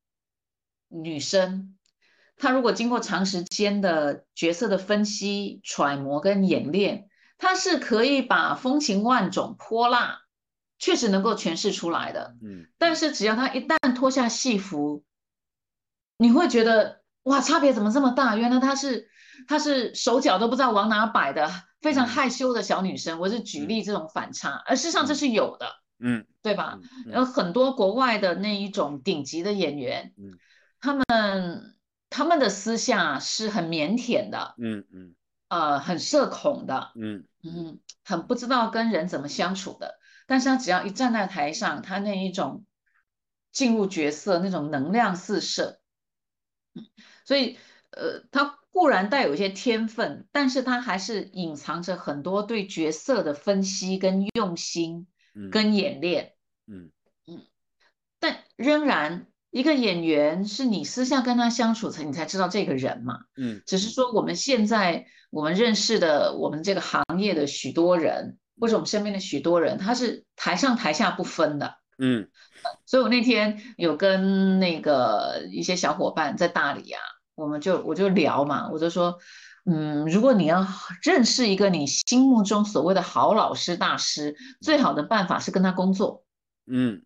[0.89, 1.72] 女生，
[2.43, 10.23] 她如果经过长时间的角色的分析、揣摩跟演练，他是可以把风情万种、泼辣，
[10.77, 12.35] 确实能够诠释出来的。
[12.43, 15.05] 嗯，但是只要他一旦脱下戏服，
[16.17, 18.35] 你会觉得哇，差别怎么这么大？
[18.35, 19.09] 原来他是
[19.47, 21.49] 他是手脚都不知道往哪摆的，
[21.81, 23.21] 非常嗯害羞的小女生。
[23.21, 25.69] 我是举例这种反差，而事实上这是有的，
[26.01, 26.81] 嗯对吧？
[27.07, 30.37] 嗯有很多国外的那一种顶级的演员，嗯
[30.81, 31.77] 他们
[32.13, 35.15] 他们的私下是很腼腆的，嗯嗯
[35.49, 39.99] 呃，很社恐的，嗯嗯，很不知道跟人怎么相处的。
[40.27, 42.65] 但是他只要一站在台上，他那一种
[43.51, 45.81] 进入角色，那种能量四射，
[46.75, 46.87] 嗯
[47.25, 47.59] 所以
[47.91, 56.35] 呃，他固然带有一些天分，但是他还是隐藏着很多对角色的分析跟用心嗯跟演练。
[56.67, 56.93] 嗯
[57.27, 57.47] 嗯
[58.19, 63.19] 但仍然，一个演员是你私下跟他相处才你才知道这个人嘛。
[63.37, 71.77] 嗯只是说我们现在我们认识的我们这个行业的许多人，或者我们身边的许多人，他是台上台下不分的。
[71.99, 72.29] 嗯
[72.87, 77.01] 所以我那天有跟那个一些小伙伴在大理啊，
[77.35, 79.19] 我们就我就聊嘛，我就说，
[79.67, 80.67] 嗯，如果你要
[81.03, 86.25] 认识一个你心目中所谓的好老师大师，最好的办法是跟他工作。
[86.67, 87.03] 嗯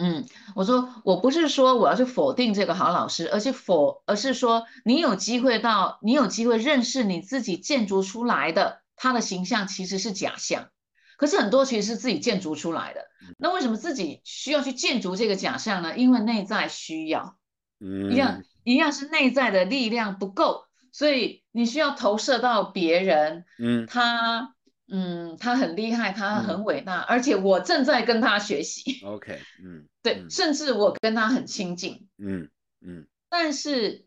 [0.00, 0.24] 嗯，
[0.54, 10.68] 我说我不是说我要去否定这个好老师，而是否，而是说你有机会到，你有机会认识你自己建筑出来的他的形象其实是假象，
[11.16, 13.06] 可是很多其实是自己建筑出来的。
[13.36, 15.96] 那为什么自己需要去建筑这个假象呢？
[15.96, 17.36] 因为内在需要，
[17.80, 24.54] 嗯一样一样是内在的力量不够，所以你需要投射到别人，嗯他
[24.88, 29.00] 嗯他很厉害，他很伟大，而且我正在跟他学习。
[29.04, 30.30] OK 嗯 对，嗯。
[30.30, 33.06] 甚至我跟他很亲近，嗯嗯。
[33.28, 34.06] 但是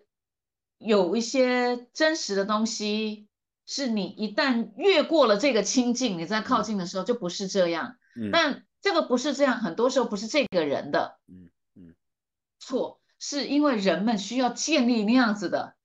[0.77, 3.27] 有一些真实的东西，
[3.65, 7.97] 是你一旦越过了这个亲近，你在靠近的时候就不是这样。
[8.15, 8.32] 嗯。
[8.32, 11.95] 但这个不是这样，很多时候不是这个人的嗯嗯。
[12.59, 15.75] 错，是因为人们需要建立那样子的，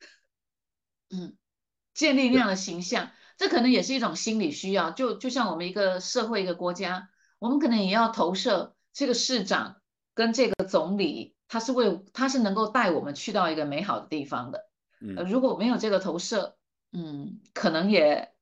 [1.11, 1.36] 嗯，
[1.92, 4.91] 建立那样的形象，这可能也是一种心理需要。
[4.91, 9.80] 就就像我们一个社会、一个国家，我们可能也要投射这个市长
[10.14, 14.68] 跟这个总理，他是为他是能够带我们去到一个美好的地方的。
[15.16, 16.57] 呃，嗯如果没有这个投射，
[16.93, 18.32] 嗯，可能也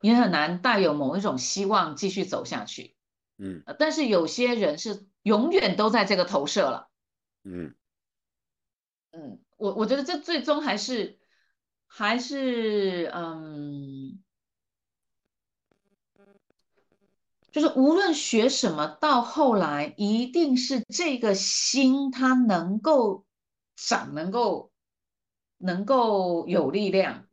[0.00, 2.96] 也很难带有某一种希望继续走下去。
[3.38, 6.88] 嗯呃但是有些人是永远都在这个投射了。
[7.44, 7.74] 嗯
[9.12, 11.18] 嗯，我我觉得这最终还是
[11.98, 14.22] 还是嗯，
[17.50, 23.24] 就是无论学什么，到后来一定是这个心它能够
[23.76, 24.70] 长，能够
[25.56, 27.24] 能够有力量，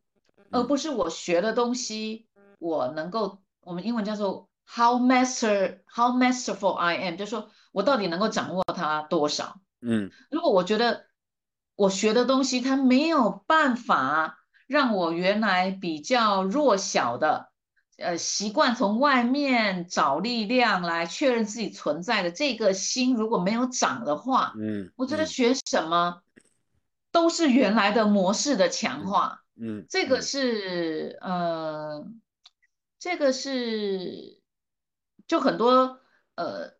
[0.50, 9.60] 而不是我学的东西我能够，我们英文叫做 how master how masterful I am，就是说我到底能够掌握它多少。
[9.82, 11.08] 嗯如果我觉得
[11.76, 17.52] 我学的东西它没有办法让我原来比较弱小的，
[17.98, 26.22] 呃，习惯从外面找力量来确认自己存在的这个心，如果没有长的话，嗯，我觉得嗯学什么
[27.12, 29.44] 都是原来的模式的强化。
[29.56, 32.08] 嗯，这个嗯是呃，
[33.00, 34.42] 这个是
[35.28, 36.00] 就很多
[36.36, 36.74] 呃，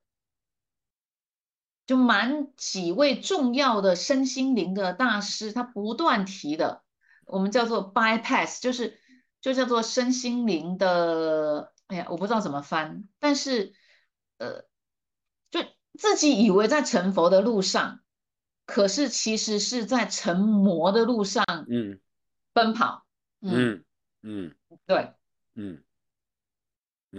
[1.86, 6.83] 就蛮几位重要的身心灵的大师，他不断提的，
[7.26, 9.00] 我们叫做 bypass，就是
[9.42, 13.74] 就叫做身心灵的，哎呀，我不知道怎么翻，但是
[14.38, 14.66] 呃，
[15.52, 15.62] 就
[15.98, 18.02] 自己以为在成佛的路上，
[18.66, 22.00] 可是其实是在成魔的路上嗯
[22.54, 23.06] 奔跑。
[23.42, 23.84] 嗯，
[24.22, 25.14] 嗯嗯对
[25.56, 25.84] 嗯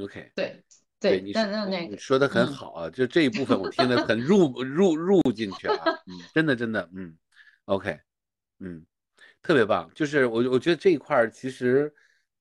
[0.02, 0.32] ，OK。
[0.34, 0.64] 对
[0.98, 7.18] 对，对你说那那那个你说的很嗯好啊，就这一部分我听得很入 入入进去啊，嗯，真的真的，嗯
[7.66, 8.00] ，OK，
[8.58, 8.86] 嗯，
[9.44, 11.94] 特别棒，就是我我觉得这一块儿其实，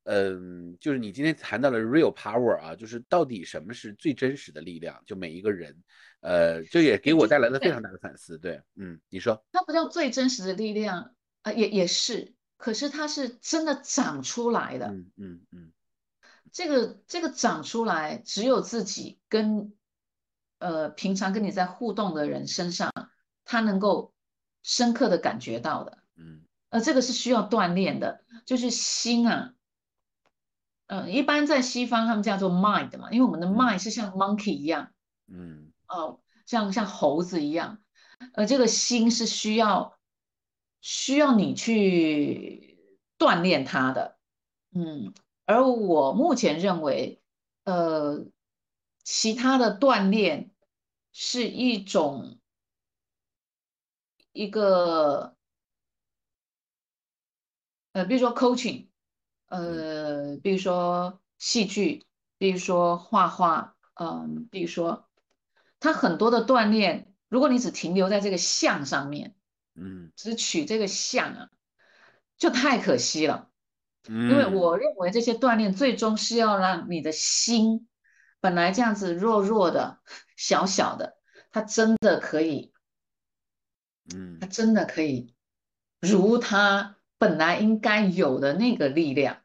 [0.06, 5.84] 嗯，就是你今天谈到了 real power 啊，就是到底什么是最真实的力量，就每一个人，
[6.22, 14.88] 呃，这也给我带来了非常大的反思，对，嗯，你说，它不叫最真实的力量啊、也也是，可是它是真的长出来的。
[14.88, 15.72] 嗯嗯嗯
[16.54, 19.74] 这个这个长出来，只有自己跟
[20.60, 22.94] 呃平常跟你在互动的人身上，
[23.44, 24.14] 他能够
[24.62, 26.03] 深刻的感觉到的。
[26.74, 29.54] 嗯呃，这个是需要锻炼的，就是心啊。
[30.88, 34.92] 嗯、一般在西方他们叫做 mind 嘛，因为我们的嗯 mind 是像 monkey 一样，
[35.28, 37.80] 嗯哦，像像猴子一样，
[38.34, 39.98] 呃这个心是需要
[40.82, 42.80] 需要你去
[43.18, 44.18] 锻炼它的，
[44.74, 45.14] 嗯，
[45.46, 47.22] 而我目前认为，
[47.64, 48.26] 呃，
[49.04, 50.52] 其他的锻炼
[51.12, 52.40] 是一种
[54.32, 55.36] 一个
[57.94, 58.88] 呃，比如说 coaching，
[59.48, 62.06] 呃，比如说戏剧，
[62.38, 65.08] 比如说画画，嗯，比如说
[65.80, 69.36] 它很多的锻炼，如果你只停留在这个像上面，
[69.76, 70.12] 嗯。
[70.16, 71.50] 只取这个像啊，
[72.38, 73.50] 就太可惜了。
[74.08, 77.88] 嗯，因为我认为这些锻炼最终是要让你的心
[78.42, 80.02] 本来这样子弱弱的、
[80.36, 81.18] 小小的，
[81.52, 82.74] 它真的可以，
[84.14, 84.40] 嗯。
[84.40, 85.34] 它真的可以
[86.02, 89.38] 如它本来应该有的那个力量。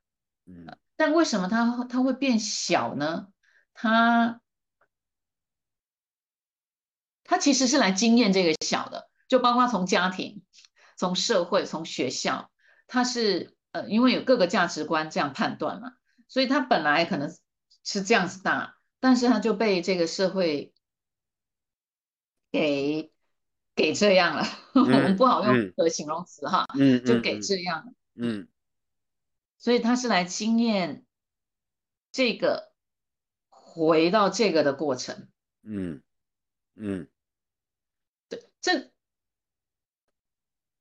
[0.46, 0.66] 嗯
[0.96, 3.28] 但为什么它它会变小呢？
[3.72, 4.40] 它
[7.22, 10.42] 它其实是来经验这个小的，就包括从家庭、
[10.96, 12.50] 从社会、从学校，
[12.88, 15.92] 它是呃，因为有各个价值观这样判断嘛，
[16.26, 17.32] 所以它本来可能
[17.84, 20.74] 是这样子大，但是它就被这个社会
[22.50, 23.12] 给
[23.78, 24.42] 给这样了。
[24.74, 27.40] 我们不好用嗯的形容词哈，嗯，就给嗯。
[27.40, 27.92] 这样了。
[28.16, 28.48] 嗯。
[29.60, 31.04] 所以他是来经验
[32.14, 32.72] 这个
[33.50, 35.28] 回到这个的过程。
[35.62, 36.02] 嗯
[36.76, 37.08] 嗯。
[38.60, 38.90] 这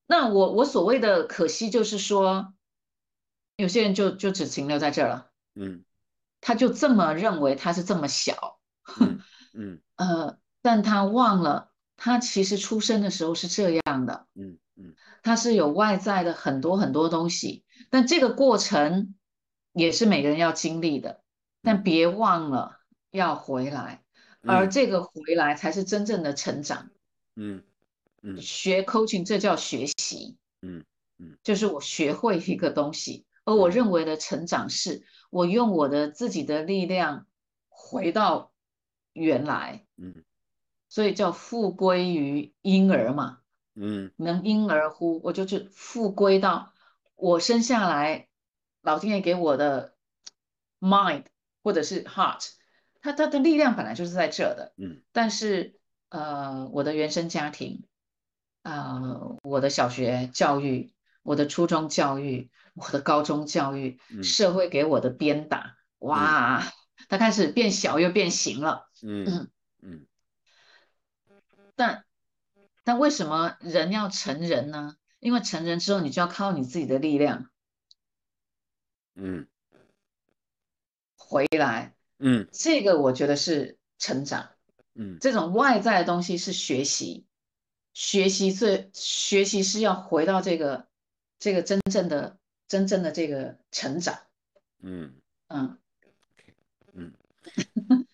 [0.10, 2.54] 那我我所谓的可惜就是说，
[3.58, 5.84] 有些人就就只停留在这儿了，嗯。
[6.40, 8.60] 他就这么认为他是这么小，
[9.02, 9.20] 嗯
[9.54, 9.82] 嗯。
[9.98, 14.96] 呃，但他忘了他其实出生的时候是这样的，嗯嗯。
[15.24, 19.16] 他是有外在的很多很多东西，但这个过程
[19.74, 21.22] 也是每个人要经历的，
[21.62, 22.80] 但别忘了
[23.12, 24.04] 要回来，
[24.44, 26.90] 而嗯这个回来才是真正的成长。
[27.36, 27.64] 嗯
[28.22, 28.38] 嗯。
[28.40, 30.86] 学 coaching 这叫学习，嗯
[31.18, 33.72] 嗯就是我学会一个东西，而我嗯。
[33.72, 37.26] 认为的成长是我用我的自己的力量
[37.70, 38.52] 回到
[39.14, 40.24] 原来，嗯
[40.90, 43.40] 所以叫复归于婴儿嘛。
[43.76, 44.12] 嗯。
[44.18, 46.74] 能婴儿乎，我就是复归到
[47.16, 48.28] 我生下来，
[48.82, 49.96] 老天爷给我的
[50.80, 51.26] mind
[51.64, 52.50] 或者是 heart，
[53.02, 55.02] 它它的力量本来就是在这的，嗯。
[55.12, 55.80] 但是
[56.10, 57.84] 呃，我的原生家庭，
[58.64, 64.24] 呃，我的小学教育，我的初中教育，我的高中教育，嗯。
[64.24, 66.64] 社会给我的鞭打，哇，
[67.10, 68.88] 它开始变小又变形了。
[69.04, 69.50] 嗯。
[69.82, 70.06] 嗯
[71.78, 72.04] 但
[72.84, 74.98] 但为什么人要成人呢？
[75.20, 77.50] 因为成人之后，你就要靠你自己的力量
[79.16, 79.48] 嗯
[81.16, 81.96] 回来。
[82.20, 84.50] 嗯这个我觉得是成长。
[84.96, 87.26] 嗯这种外在的东西是学习，
[87.94, 90.88] 学习最学习是要回到这个
[91.40, 94.20] 这个真正的真正的这个成长。
[94.80, 95.16] 嗯
[95.48, 95.78] 嗯，
[96.94, 97.14] 嗯，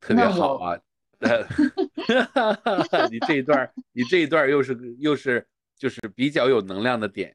[0.00, 0.80] 特别那好啊！
[3.10, 5.46] 你这一段，你这一段又是又是
[5.76, 7.34] 就是比较有能量的点。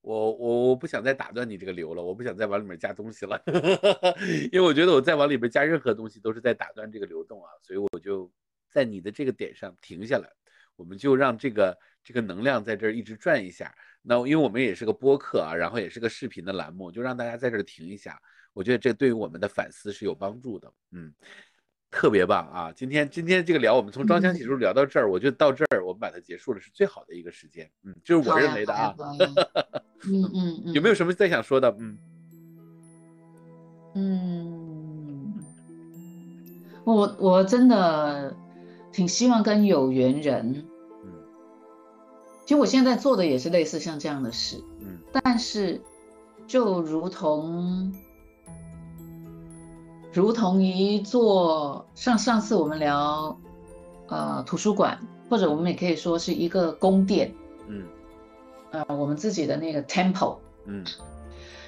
[0.00, 3.42] 我我我不想再打断你这个流了，我不想再往里面加东西了，
[4.52, 8.30] 因为我觉得我再往里面加任何东西都是在打断这个流动啊，所以我就
[8.70, 10.30] 在你的这个点上停下来，
[10.76, 13.74] 我们就让这个这个能量在这儿一直转一下。
[14.00, 18.16] 那因为我们也是个播客啊，然后也是个视频的栏目，就让大家在这儿停一下，
[18.52, 21.12] 我觉得这对于我们的反思是有帮助的，嗯。
[21.96, 22.70] 特别棒啊！
[22.76, 27.70] 今天今天这个聊，我们从装箱洗漱聊到这儿，我觉得到这儿我们把它结束了是最好的一个时间。
[27.84, 28.94] 嗯，就是我认为的啊。
[30.04, 30.74] 嗯嗯嗯。
[30.74, 31.74] 有没有什么再想说的？
[31.80, 31.98] 嗯
[33.94, 35.34] 嗯，
[36.84, 38.36] 我我真的
[38.92, 40.66] 挺希望跟有缘人。
[41.02, 41.10] 嗯。
[42.44, 44.62] 其实我现在做的也是类似像这样的事。
[44.80, 44.98] 嗯。
[45.10, 45.80] 但是，
[46.46, 47.90] 就如同。
[50.16, 53.38] 如同一座上上次我们聊，
[54.08, 54.98] 呃，图书馆，
[55.28, 57.34] 或者我们也可以说是一个宫殿，
[57.68, 57.84] 嗯，
[58.70, 60.82] 呃，我们自己的那个 temple，嗯，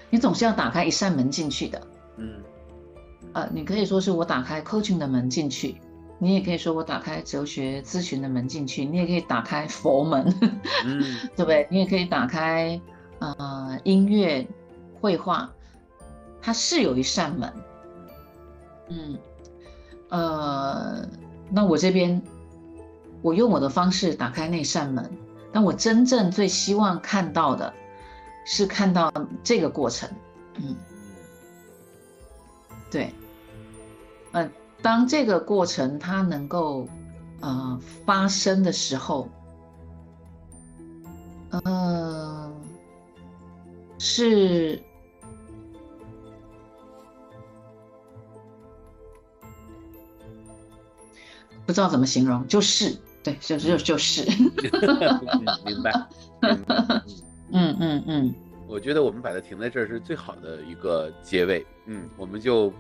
[0.09, 1.87] 你总是要打开一扇门进去的，
[2.17, 2.41] 嗯，
[3.35, 5.79] 呃，你可以说是我打开 coaching 的门进去，
[6.19, 10.25] 你也可以说我打开哲学咨询的门进去，你也可以打开佛门，
[10.87, 11.03] 嗯，
[11.37, 11.69] 对不对？
[11.71, 12.81] 你也可以打开
[13.19, 14.49] 呃音乐、
[15.03, 15.53] 绘画，
[16.41, 17.53] 它是有一扇门。
[18.89, 19.19] 嗯，
[20.09, 21.09] 呃，
[21.51, 22.23] 那我这边，
[23.23, 25.11] 我用我的方式打开那扇门，
[25.53, 27.73] 但我真正最希望看到的，
[28.47, 29.13] 是看到
[29.43, 30.09] 这个过程。
[30.55, 30.75] 嗯，
[32.91, 33.13] 对，
[34.33, 36.89] 嗯，当这个过程它能够
[37.41, 39.29] 呃发生的时候，
[41.51, 42.53] 呃，
[43.99, 44.83] 是。
[51.69, 54.23] 不知道怎么形容，就是对，就就就是，
[55.67, 55.93] 明白，
[57.53, 58.35] 嗯嗯嗯，
[58.67, 62.73] 我觉得我们把它停在这儿是最好的一个结尾，嗯，我们就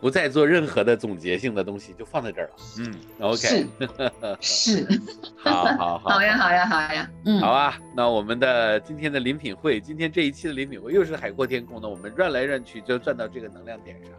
[0.00, 3.66] 不再做任何的总结性的东西，就放在这儿了，嗯，OK，
[4.40, 5.00] 是，是，
[5.36, 6.50] 好好好，好呀好。
[6.50, 14.10] 呀好呀，嗯，好啊，那我们的今天的林品会，今天这一期的林品会又是海阔天空的，我们转来转去就转到这个能量点上，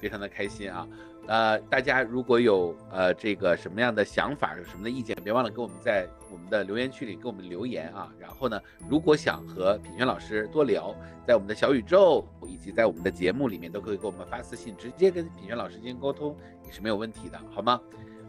[0.00, 0.88] 非常的开心啊。
[1.28, 8.12] 呃，大家如果有呃这个什么样的想法，有什么的意见，别忘了给我们在我们的留言区里给我们留言啊。
[8.18, 10.94] 然后呢，如果想和品轩老师多聊，
[11.26, 17.80] 在我们的小宇宙以及在我们的节目里面，都可以给我们发私信，直接跟品轩老师进行沟通也是没有问题的，好吗？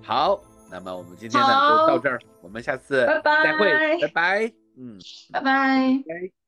[0.03, 0.39] 好，
[0.69, 4.99] 那么我们今天呢就到这儿，我们下次再会，拜拜，嗯，
[5.31, 6.42] 拜拜。